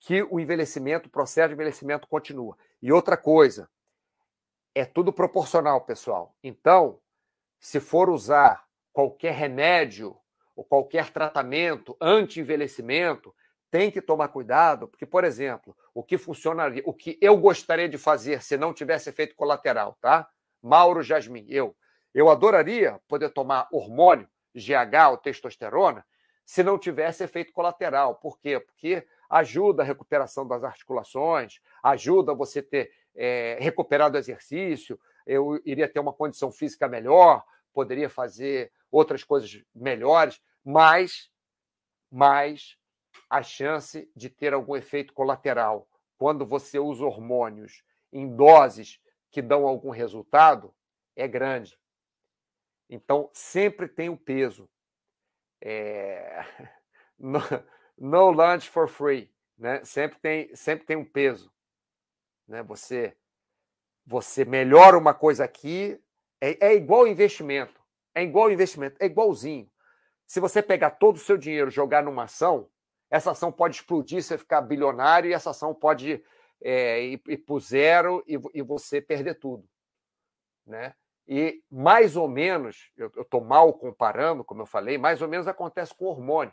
[0.00, 2.58] que o envelhecimento, o processo de envelhecimento continua.
[2.80, 3.68] E outra coisa,
[4.74, 6.36] é tudo proporcional, pessoal.
[6.42, 7.00] Então,
[7.58, 10.16] se for usar qualquer remédio
[10.54, 13.34] ou qualquer tratamento anti-envelhecimento,
[13.70, 17.98] tem que tomar cuidado, porque, por exemplo, o que funcionaria, o que eu gostaria de
[17.98, 20.28] fazer se não tivesse efeito colateral, tá?
[20.62, 21.76] Mauro Jasmin, eu.
[22.14, 26.04] Eu adoraria poder tomar hormônio, GH ou testosterona,
[26.44, 28.14] se não tivesse efeito colateral.
[28.14, 28.58] Por quê?
[28.58, 35.88] Porque ajuda a recuperação das articulações, ajuda você ter é, recuperado o exercício, eu iria
[35.88, 41.30] ter uma condição física melhor, poderia fazer outras coisas melhores, mas,
[42.10, 42.78] mas
[43.28, 49.00] a chance de ter algum efeito colateral quando você usa hormônios em doses
[49.30, 50.74] que dão algum resultado
[51.14, 51.78] é grande.
[52.88, 54.68] Então, sempre tem o peso.
[55.60, 56.44] É...
[57.98, 59.30] No, lunch for free.
[59.58, 59.84] Né?
[59.84, 61.52] Sempre, tem, sempre tem um peso.
[62.46, 62.62] Né?
[62.62, 63.16] Você,
[64.06, 66.00] você melhora uma coisa aqui,
[66.40, 67.78] é, é igual investimento.
[68.14, 69.70] É igual investimento, é igualzinho.
[70.26, 72.68] Se você pegar todo o seu dinheiro jogar numa ação,
[73.10, 76.22] essa ação pode explodir, você ficar bilionário, e essa ação pode
[76.60, 79.66] é, ir, ir para zero e, e, você perder tudo.
[80.66, 80.94] Né?
[81.26, 85.94] E mais ou menos, eu estou mal comparando, como eu falei, mais ou menos acontece
[85.94, 86.52] com hormônio.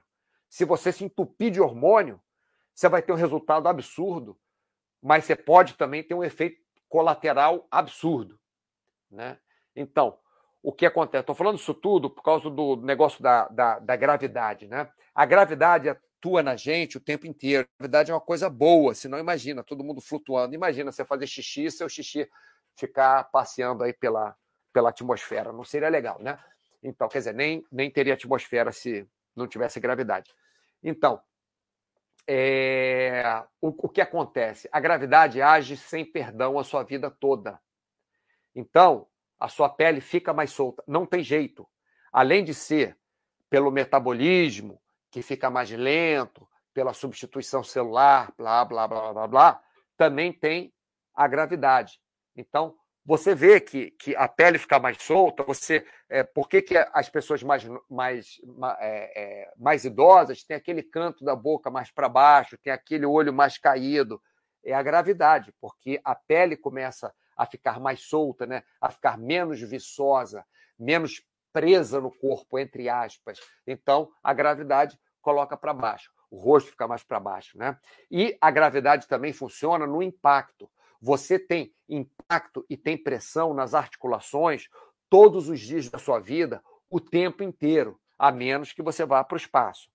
[0.56, 2.18] Se você se entupir de hormônio,
[2.74, 4.40] você vai ter um resultado absurdo,
[5.02, 8.40] mas você pode também ter um efeito colateral absurdo.
[9.12, 9.38] Né?
[9.76, 10.18] Então,
[10.64, 11.24] o que acontece?
[11.24, 14.66] Estou falando isso tudo por causa do negócio da, da, da gravidade.
[14.66, 14.90] Né?
[15.14, 17.68] A gravidade atua na gente o tempo inteiro.
[17.78, 20.56] A gravidade é uma coisa boa, se não imagina, todo mundo flutuando.
[20.56, 22.30] Imagina você fazer xixi e seu xixi
[22.78, 24.34] ficar passeando aí pela,
[24.72, 25.52] pela atmosfera.
[25.52, 26.40] Não seria legal, né?
[26.82, 30.34] Então, quer dizer, nem, nem teria atmosfera se não tivesse gravidade.
[30.88, 31.20] Então,
[32.28, 34.70] é, o, o que acontece?
[34.72, 37.60] A gravidade age sem perdão a sua vida toda.
[38.54, 39.08] Então,
[39.40, 40.84] a sua pele fica mais solta.
[40.88, 41.68] Não tem jeito.
[42.14, 42.96] Além de ser
[43.50, 44.80] pelo metabolismo,
[45.10, 49.64] que fica mais lento pela substituição celular, blá, blá, blá, blá, blá,
[49.98, 50.72] também tem
[51.16, 52.00] a gravidade.
[52.36, 56.76] Então, você vê que, que a pele fica mais solta, você, é, por que, que
[56.76, 58.42] as pessoas mais, mais,
[58.80, 63.32] é, é, mais idosas têm aquele canto da boca mais para baixo, tem aquele olho
[63.32, 64.20] mais caído?
[64.64, 68.64] É a gravidade, porque a pele começa a ficar mais solta, né?
[68.82, 70.44] a ficar menos viçosa,
[70.80, 71.22] menos
[71.54, 73.40] presa no corpo, entre aspas.
[73.68, 77.78] Então, a gravidade coloca para baixo, o rosto fica mais para baixo, né?
[78.12, 80.70] E a gravidade também funciona no impacto.
[81.06, 84.68] Você tem impacto e tem pressão nas articulações
[85.08, 89.36] todos os dias da sua vida, o tempo inteiro, a menos que você vá para
[89.36, 89.88] o espaço.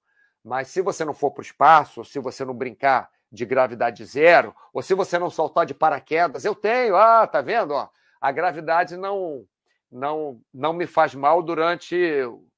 [0.45, 4.55] Mas se você não for para o espaço, se você não brincar de gravidade zero,
[4.73, 7.73] ou se você não saltar de paraquedas, eu tenho, ah, tá vendo?
[7.73, 7.89] Ó,
[8.21, 9.45] a gravidade não,
[9.91, 11.97] não, não me faz mal durante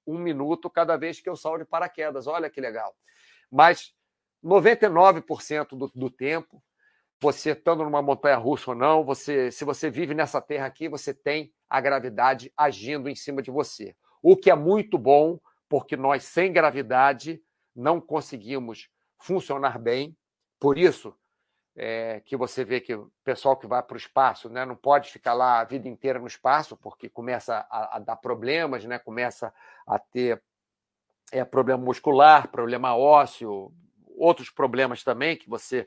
[0.07, 2.27] um minuto cada vez que eu salto de paraquedas.
[2.27, 2.95] Olha que legal.
[3.51, 3.95] Mas
[4.45, 6.63] 99% do, do tempo,
[7.23, 11.15] você estando numa montanha russa ou não, você, se você vive nessa terra aqui, você
[11.15, 13.95] tem a gravidade agindo em cima de você.
[14.21, 17.41] O que é muito bom, porque nós sem gravidade
[17.77, 18.89] não conseguimos
[19.21, 20.17] funcionar bem.
[20.59, 21.15] Por isso,
[21.77, 25.09] é, que você vê que o pessoal que vai para o espaço né, não pode
[25.13, 29.55] ficar lá a vida inteira no espaço, porque começa a, a dar problemas, né, começa
[29.87, 30.43] a ter
[31.31, 33.73] é, problema muscular, problema ósseo,
[34.19, 35.87] outros problemas também que você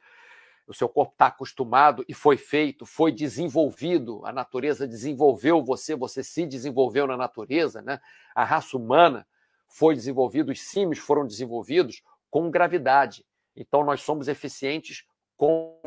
[0.68, 6.24] o seu corpo está acostumado e foi feito, foi desenvolvido, a natureza desenvolveu você, você
[6.24, 8.00] se desenvolveu na natureza, né?
[8.34, 9.28] A raça humana
[9.68, 13.26] foi desenvolvida, os símios foram desenvolvidos com gravidade.
[13.56, 15.06] Então nós somos eficientes
[15.38, 15.80] com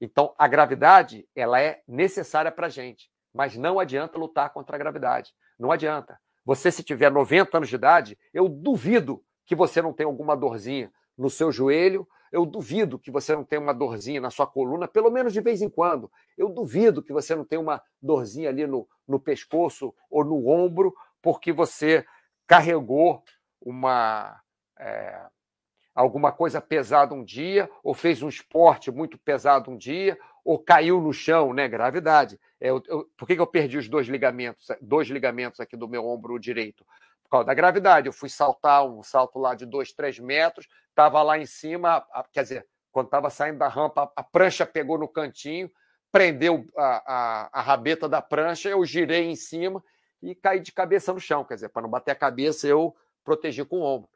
[0.00, 4.78] então, a gravidade ela é necessária para a gente, mas não adianta lutar contra a
[4.78, 5.34] gravidade.
[5.58, 6.18] Não adianta.
[6.44, 10.92] Você, se tiver 90 anos de idade, eu duvido que você não tenha alguma dorzinha
[11.16, 15.10] no seu joelho, Eu duvido que você não tenha uma dorzinha na sua coluna, pelo
[15.10, 16.10] menos de vez em quando.
[16.36, 20.94] Eu duvido que você não tenha uma dorzinha ali no, no pescoço ou no ombro,
[21.22, 22.04] porque você
[22.46, 23.22] carregou
[23.60, 24.40] uma.
[24.78, 25.20] É,
[25.94, 31.00] alguma coisa pesada um dia, ou fez um esporte muito pesado um dia, ou caiu
[31.00, 31.66] no chão, né?
[31.68, 32.38] Gravidade.
[32.60, 35.88] É, eu, eu, por que, que eu perdi os dois ligamentos, dois ligamentos aqui do
[35.88, 36.86] meu ombro direito?
[37.28, 38.06] Por causa da gravidade.
[38.06, 42.24] Eu fui saltar um salto lá de dois, três metros, estava lá em cima, a,
[42.32, 45.70] quer dizer, quando estava saindo da rampa, a, prancha pegou no cantinho,
[46.10, 49.84] prendeu a, a, a rabeta da prancha, eu girei em cima
[50.22, 51.44] e caí de cabeça no chão.
[51.44, 54.10] Quer dizer, para não bater a cabeça, eu protegi com o ombro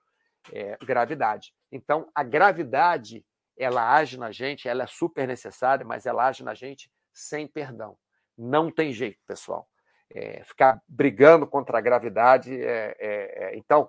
[0.51, 1.53] é, gravidade.
[1.71, 3.25] Então, a gravidade,
[3.57, 7.97] ela age na gente, ela é super necessária, mas ela age na gente sem perdão.
[8.37, 9.69] Não tem jeito, pessoal.
[10.15, 13.89] É, ficar brigando contra a gravidade, é, é, é, então,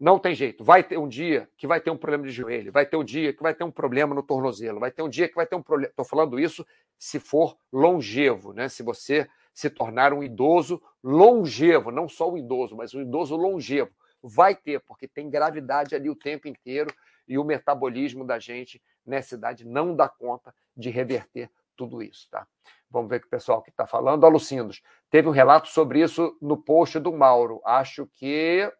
[0.00, 0.64] não tem jeito.
[0.64, 3.32] Vai ter um dia que vai ter um problema de joelho, vai ter um dia
[3.32, 5.62] que vai ter um problema no tornozelo, vai ter um dia que vai ter um
[5.62, 5.90] problema.
[5.90, 6.66] Estou falando isso
[6.98, 8.68] se for longevo, né?
[8.68, 13.90] Se você se tornar um idoso longevo, não só um idoso, mas um idoso longevo.
[14.22, 16.92] Vai ter, porque tem gravidade ali o tempo inteiro
[17.28, 21.50] e o metabolismo da gente nessa idade não dá conta de reverter
[21.80, 22.46] tudo isso, tá?
[22.90, 24.26] Vamos ver o que o pessoal que está falando.
[24.26, 27.62] Alucindos, teve um relato sobre isso no post do Mauro.
[27.64, 28.70] Acho que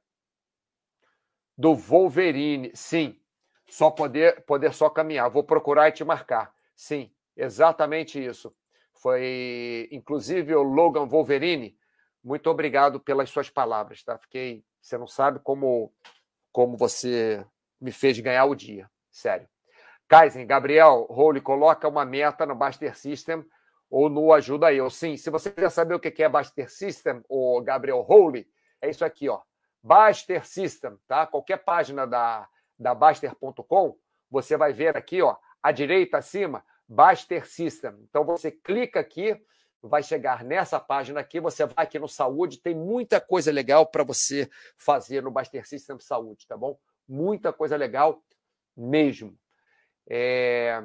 [1.57, 2.71] do Wolverine.
[2.75, 3.19] Sim,
[3.71, 5.31] só poder, poder só caminhar.
[5.31, 6.53] Vou procurar e te marcar.
[6.77, 8.55] Sim, exatamente isso.
[8.93, 11.75] Foi, inclusive, o Logan Wolverine.
[12.23, 14.19] Muito obrigado pelas suas palavras, tá?
[14.19, 15.93] Fiquei você não sabe como,
[16.53, 17.45] como você
[17.81, 18.91] me fez ganhar o dia.
[19.11, 19.49] Sério.
[20.11, 23.45] Kaizen, Gabriel, Role, coloca uma meta no Baster System
[23.89, 24.91] ou no Ajuda Eu.
[24.91, 28.45] Sim, se você quer saber o que é Baster System, ou Gabriel Role,
[28.83, 29.41] é isso aqui, ó.
[29.81, 31.29] Baster System, tá?
[31.29, 33.97] Qualquer página da, da Baster.com,
[34.29, 37.95] você vai ver aqui, ó, à direita acima, Baster System.
[38.09, 39.41] Então você clica aqui,
[39.81, 44.03] vai chegar nessa página aqui, você vai aqui no Saúde, tem muita coisa legal para
[44.03, 46.77] você fazer no Baster System Saúde, tá bom?
[47.09, 48.21] Muita coisa legal
[48.77, 49.39] mesmo.
[50.11, 50.83] É...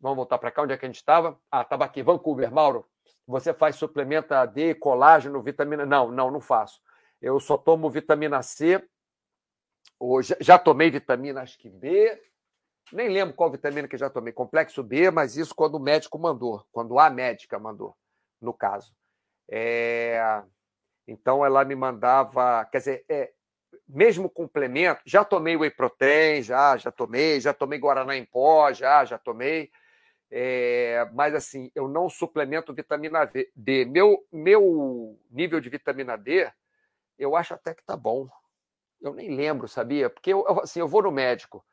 [0.00, 1.38] Vamos voltar para cá, onde é que a gente estava?
[1.50, 2.50] Ah, estava aqui, Vancouver.
[2.50, 2.88] Mauro,
[3.26, 5.84] você faz suplemento D, colágeno, vitamina...
[5.84, 6.80] Não, não, não faço.
[7.20, 8.82] Eu só tomo vitamina C,
[9.98, 12.20] ou já, já tomei vitamina, acho que B,
[12.92, 16.66] nem lembro qual vitamina que já tomei, complexo B, mas isso quando o médico mandou,
[16.70, 17.96] quando a médica mandou
[18.40, 18.94] no caso.
[19.50, 20.42] É,
[21.06, 23.32] então ela me mandava, quer dizer, é,
[23.88, 29.04] mesmo complemento, já tomei whey protein, já, já tomei, já tomei guaraná em pó, já,
[29.04, 29.70] já tomei,
[30.30, 33.84] é, mas assim, eu não suplemento vitamina D.
[33.84, 36.50] Meu, meu nível de vitamina D,
[37.18, 38.28] eu acho até que tá bom.
[39.00, 40.10] Eu nem lembro, sabia?
[40.10, 41.64] Porque eu, assim, eu vou no médico,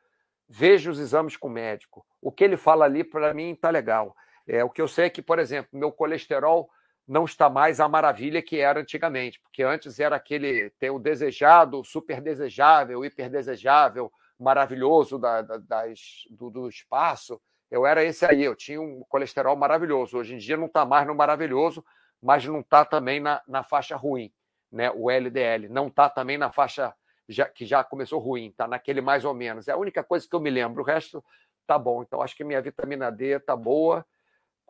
[0.48, 2.06] vejo os exames com o médico.
[2.20, 4.14] O que ele fala ali, para mim, tá legal.
[4.46, 6.70] É, o que eu sei é que, por exemplo, meu colesterol
[7.06, 11.84] não está mais a maravilha que era antigamente, porque antes era aquele tem o desejado,
[11.84, 17.40] super desejável, hiper desejável, maravilhoso da, da, das, do, do, espaço.
[17.70, 20.18] Eu era esse aí, eu tinha um colesterol maravilhoso.
[20.18, 21.84] Hoje em dia não está mais no maravilhoso,
[22.22, 24.32] mas não está também na, na faixa ruim,
[24.70, 24.90] né?
[24.90, 26.94] O LDL não está também na faixa
[27.28, 29.68] já, que já começou ruim, está naquele mais ou menos.
[29.68, 30.82] É a única coisa que eu me lembro.
[30.82, 31.24] O resto
[31.66, 32.02] tá bom.
[32.02, 34.04] Então acho que minha vitamina D tá boa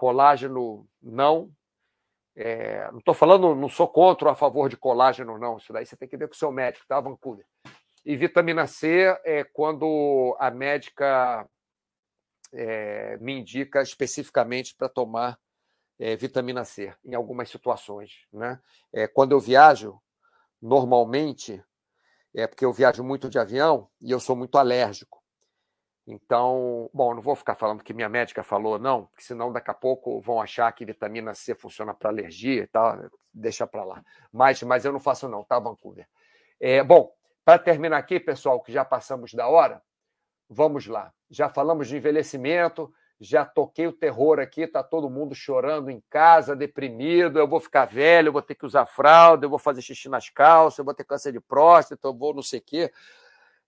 [0.03, 1.49] colágeno não.
[2.35, 5.59] É, não estou falando, não sou contra ou a favor de colágeno, não.
[5.59, 7.45] Isso daí você tem que ver com o seu médico, tá, Vancouver?
[8.05, 11.49] E vitamina C é quando a médica
[12.53, 15.39] é, me indica especificamente para tomar
[15.99, 18.27] é, vitamina C em algumas situações.
[18.33, 18.61] Né?
[18.93, 20.01] É, quando eu viajo,
[20.61, 21.63] normalmente,
[22.35, 25.22] é porque eu viajo muito de avião e eu sou muito alérgico.
[26.07, 29.75] Então, bom, não vou ficar falando que minha médica falou, não, porque senão daqui a
[29.75, 32.99] pouco vão achar que vitamina C funciona para alergia e tal,
[33.33, 34.03] deixa para lá.
[34.33, 36.09] Mas, mas eu não faço não, tá, Vancouver?
[36.61, 37.13] É, bom,
[37.45, 39.81] para terminar aqui, pessoal, que já passamos da hora,
[40.49, 41.13] vamos lá.
[41.31, 46.57] Já falamos de envelhecimento, já toquei o terror aqui, tá todo mundo chorando em casa,
[46.57, 50.09] deprimido, eu vou ficar velho, eu vou ter que usar fralda, eu vou fazer xixi
[50.09, 52.93] nas calças, eu vou ter câncer de próstata, eu vou não sei o quê.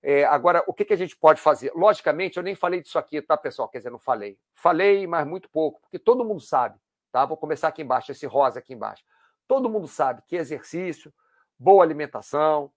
[0.06, 1.72] É, agora, o que, que, a gente pode fazer?
[1.74, 3.70] Logicamente, eu nem falei disso aqui, tá, pessoal?
[3.70, 4.38] Quer dizer, não falei.
[4.52, 6.78] Falei, mas muito pouco, porque todo mundo sabe,
[7.10, 7.24] tá?
[7.24, 9.02] Vou começar aqui embaixo, esse rosa aqui embaixo.
[9.48, 11.10] Todo mundo sabe que exercício,
[11.58, 12.70] boa alimentação,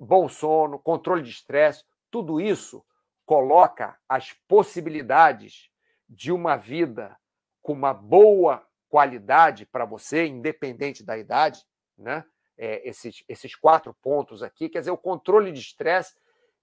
[0.00, 2.84] bom sono, controle de estresse, tudo isso
[3.24, 5.70] coloca as possibilidades
[6.08, 7.16] de uma vida
[7.62, 11.64] com uma boa qualidade para você, independente da idade,
[11.96, 12.24] né?
[12.58, 16.14] É, esses, esses quatro pontos aqui, quer dizer, o controle de estresse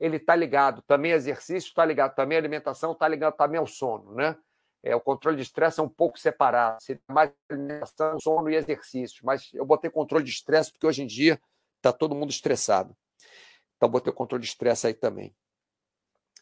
[0.01, 4.35] ele está ligado também exercício, está ligado também alimentação, está ligado também ao sono, né?
[4.83, 9.23] É, o controle de estresse é um pouco separado, seria mais alimentação, sono e exercício.
[9.23, 11.39] Mas eu botei controle de estresse porque hoje em dia
[11.77, 12.97] está todo mundo estressado.
[13.77, 15.35] Então botei o controle de estresse aí também.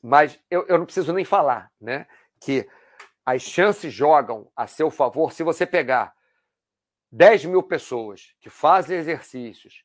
[0.01, 2.07] Mas eu, eu não preciso nem falar, né?
[2.39, 2.65] Que
[3.25, 6.15] as chances jogam a seu favor se você pegar
[7.11, 9.83] 10 mil pessoas que fazem exercícios,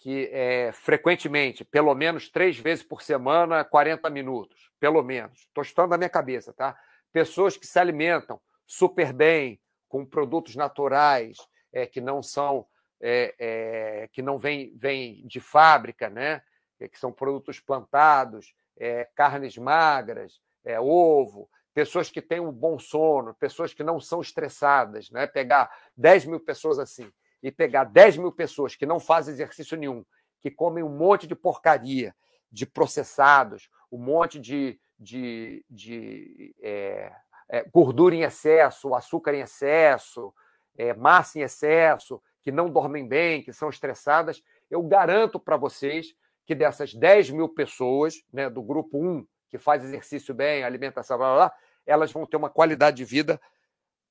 [0.00, 5.40] que é, frequentemente, pelo menos três vezes por semana, 40 minutos, pelo menos.
[5.40, 6.74] Estou estudando na minha cabeça, tá?
[7.12, 11.36] Pessoas que se alimentam super bem, com produtos naturais,
[11.70, 12.66] é, que não são,
[12.98, 16.42] é, é que não vêm vem de fábrica, né?
[16.78, 20.40] É, que são produtos plantados, é, carnes magras,
[20.80, 25.26] ovo, pessoas que têm um bom sono, pessoas que não são estressadas, né?
[25.26, 27.12] Pegar 10 mil pessoas assim
[27.42, 30.04] e pegar 10 mil pessoas que não fazem exercício nenhum,
[30.40, 32.14] que comem um monte de porcaria,
[32.50, 37.12] de processados, um monte de, de, de é,
[37.48, 40.32] é, gordura em excesso, açúcar em excesso,
[40.76, 46.14] é, massa em excesso, que não dormem bem, que são estressadas, eu garanto para vocês
[46.46, 51.26] que dessas 10 mil pessoas, né, do grupo 1, que faz exercício bem, alimentação, blá,
[51.26, 51.56] blá, blá,
[51.86, 53.40] elas vão ter uma qualidade de vida,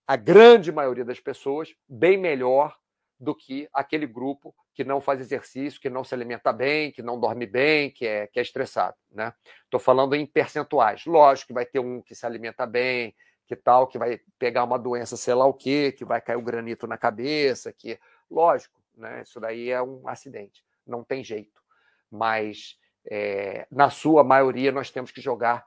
[0.05, 2.77] a grande maioria das pessoas, bem melhor
[3.19, 7.19] do que aquele grupo que não faz exercício, que não se alimenta bem, que não
[7.19, 8.95] dorme bem, que é, que é estressado.
[9.11, 9.33] Né?
[9.65, 11.05] Estou falando em percentuais.
[11.05, 13.13] Lógico que vai ter um que se alimenta bem,
[13.45, 16.41] que tal, que vai pegar uma doença, sei lá o quê, que vai cair o
[16.41, 17.99] granito na cabeça, que.
[18.31, 19.23] Lógico, né?
[19.23, 21.59] Isso daí é um acidente, não tem jeito.
[22.11, 22.77] Mas
[23.09, 25.65] é, na sua maioria nós temos que jogar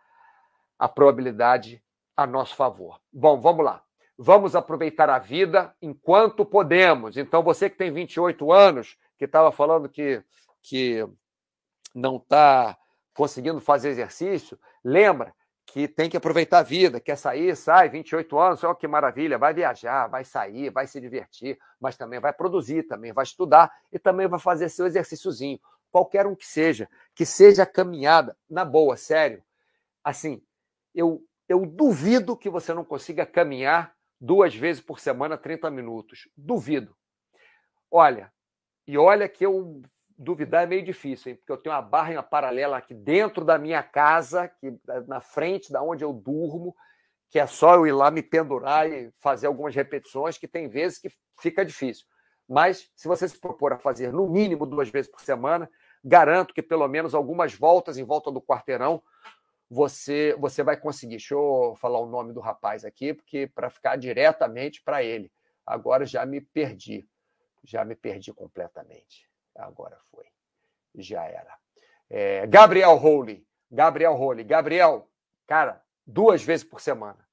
[0.79, 1.83] a probabilidade
[2.17, 3.01] a nosso favor.
[3.13, 3.85] Bom, vamos lá
[4.19, 7.17] vamos aproveitar a vida enquanto podemos.
[7.17, 10.23] Então, você que tem 28 anos, que estava falando que,
[10.63, 11.07] que
[11.95, 12.77] não está
[13.15, 15.35] conseguindo fazer exercício, lembra
[15.67, 19.55] que tem que aproveitar a vida, quer sair, sai, 28 anos, olha que maravilha, vai
[19.55, 24.27] viajar, vai sair, vai se divertir, mas também vai produzir, também vai estudar e também
[24.27, 25.59] vai fazer seu exercíciozinho,
[25.91, 29.43] qualquer um que seja, que seja caminhada, na boa, sério.
[30.05, 30.43] Assim,
[30.95, 36.29] eu, eu duvido que você não consiga caminhar duas vezes por semana, 30 minutos.
[36.37, 36.97] Duvido.
[37.91, 38.33] Olha,
[38.87, 39.83] e olha que eu
[40.17, 41.37] duvidar é meio difícil, hein?
[41.37, 44.79] porque eu tenho uma barra paralela aqui dentro da minha casa, que
[45.09, 46.77] na frente da onde eu durmo,
[47.29, 50.99] que é só eu ir lá me pendurar e fazer algumas repetições, que tem vezes
[50.99, 51.09] que
[51.41, 52.07] fica difícil.
[52.49, 55.69] Mas se você se propor a fazer no mínimo duas vezes por semana,
[56.05, 59.03] garanto que pelo menos algumas voltas em volta do quarteirão
[59.73, 61.17] você você vai conseguir.
[61.17, 65.33] Deixa eu falar o nome do rapaz aqui, porque para ficar diretamente para ele.
[65.67, 67.09] Agora já me perdi.
[67.65, 69.27] Já me perdi completamente.
[69.57, 70.27] Agora foi.
[70.95, 71.57] Já era.
[72.11, 73.47] É, Gabriel Rowley.
[73.71, 74.45] Gabriel Rowley.
[74.45, 75.09] Gabriel,
[75.47, 77.27] cara, duas vezes por semana.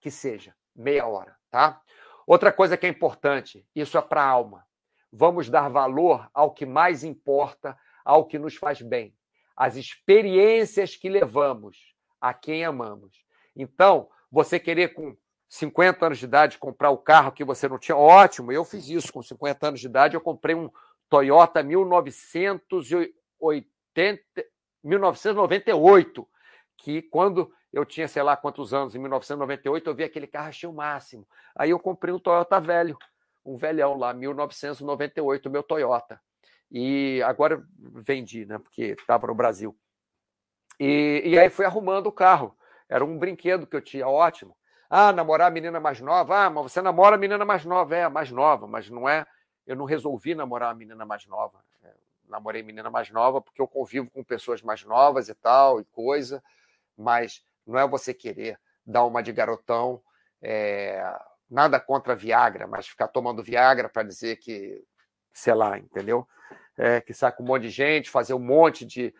[0.00, 1.82] Que seja, meia hora, tá?
[2.26, 4.66] Outra coisa que é importante, isso é para a alma.
[5.12, 9.14] Vamos dar valor ao que mais importa, ao que nos faz bem
[9.56, 13.22] as experiências que levamos a quem amamos.
[13.54, 15.14] Então, você querer com
[15.48, 19.12] 50 anos de idade comprar o carro que você não tinha, ótimo, eu fiz isso
[19.12, 20.70] com 50 anos de idade, eu comprei um
[21.10, 24.22] Toyota 1980,
[24.82, 26.26] 1998,
[26.78, 30.66] que quando eu tinha, sei lá quantos anos, em 1998, eu vi aquele carro, achei
[30.68, 31.28] o máximo.
[31.54, 32.96] Aí eu comprei um Toyota velho,
[33.44, 36.18] um velhão lá, 1998, meu Toyota.
[36.72, 38.58] E agora vendi, né?
[38.58, 39.76] Porque estava no Brasil.
[40.80, 42.56] E, e aí fui arrumando o carro.
[42.88, 44.56] Era um brinquedo que eu tinha, ótimo.
[44.88, 46.46] Ah, namorar a menina mais nova.
[46.46, 47.94] Ah, mas você namora a menina mais nova.
[47.94, 49.26] É, a mais nova, mas não é.
[49.66, 51.62] Eu não resolvi namorar a menina mais nova.
[51.84, 51.92] É,
[52.26, 56.42] namorei menina mais nova porque eu convivo com pessoas mais novas e tal, e coisa.
[56.96, 60.02] Mas não é você querer dar uma de garotão.
[60.40, 61.04] É,
[61.50, 64.82] nada contra Viagra, mas ficar tomando Viagra para dizer que,
[65.34, 66.26] sei lá, entendeu?
[66.76, 69.14] É, que sai com um monte de gente, fazer um monte de.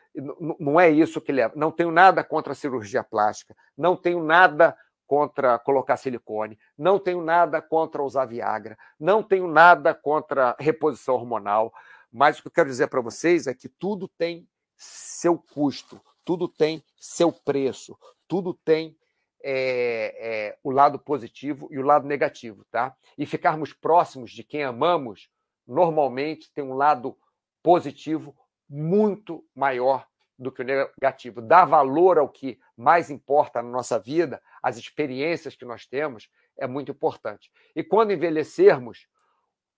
[0.59, 1.53] Não é isso que leva.
[1.57, 4.77] Não tenho nada contra a cirurgia plástica, não tenho nada
[5.07, 11.73] contra colocar silicone, não tenho nada contra usar Viagra, não tenho nada contra reposição hormonal,
[12.11, 16.49] mas o que eu quero dizer para vocês é que tudo tem seu custo, tudo
[16.49, 18.97] tem seu preço, tudo tem
[19.45, 22.97] é, é, o lado positivo e o lado negativo, tá?
[23.19, 25.29] E ficarmos próximos de quem amamos
[25.67, 27.17] normalmente tem um lado
[27.63, 28.37] positivo
[28.69, 30.07] muito maior
[30.39, 31.41] do que o negativo.
[31.41, 36.29] Dar valor ao que mais importa na nossa vida, as experiências que nós temos,
[36.59, 37.51] é muito importante.
[37.77, 39.07] E quando envelhecermos,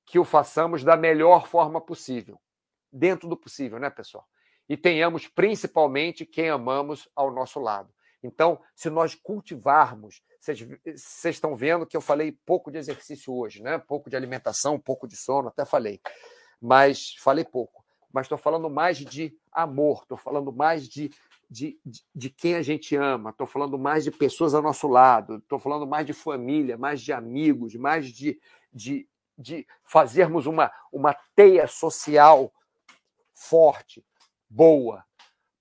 [0.07, 2.39] que o façamos da melhor forma possível.
[2.93, 4.27] Dentro do possível, né, pessoal?
[4.69, 7.93] e tenhamos principalmente quem amamos ao nosso lado.
[8.23, 13.79] Então, se nós cultivarmos, vocês estão vendo que eu falei pouco de exercício hoje, né?
[13.79, 16.01] Pouco de alimentação, pouco de sono, até falei,
[16.61, 17.85] mas falei pouco.
[18.13, 21.11] Mas estou falando mais de amor, estou falando mais de,
[21.51, 25.37] de, de, de, quem a gente ama, estou falando mais de pessoas ao nosso lado,
[25.37, 28.41] estou falando mais de família, mais de amigos, mais de,
[28.73, 32.53] de, de fazermos uma, uma teia social
[33.33, 34.05] forte,
[34.49, 35.05] boa.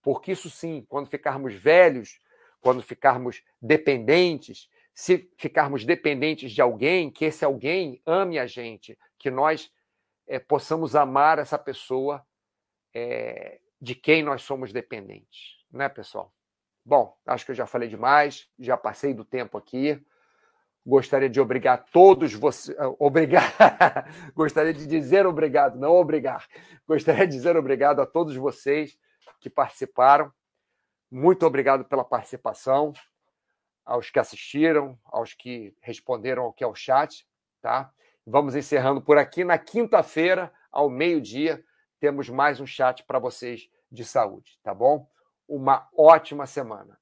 [0.01, 2.19] Porque isso sim, quando ficarmos velhos,
[2.61, 9.31] quando ficarmos dependentes, se ficarmos dependentes de alguém, que esse alguém ame a gente, que
[9.31, 9.71] nós
[10.27, 12.25] é, possamos amar essa pessoa
[12.93, 16.33] é, de quem nós somos dependentes, né, pessoal?
[16.85, 20.03] Bom, acho que eu já falei demais, já passei do tempo aqui.
[20.85, 22.77] Gostaria de obrigar todos vocês.
[22.99, 23.53] Obrigar.
[24.35, 26.45] Gostaria de dizer obrigado, não obrigar.
[26.85, 28.97] Gostaria de dizer obrigado a todos vocês
[29.39, 30.31] que participaram.
[31.09, 32.91] Muito obrigado pela participação,
[33.85, 37.27] aos que assistiram, aos que responderam ao que é o chat,
[37.61, 37.93] tá?
[38.25, 39.43] Vamos encerrando por aqui.
[39.43, 41.63] Na quinta-feira, ao meio-dia,
[41.99, 45.07] temos mais um chat para vocês de saúde, tá bom?
[45.47, 46.97] Uma ótima semana.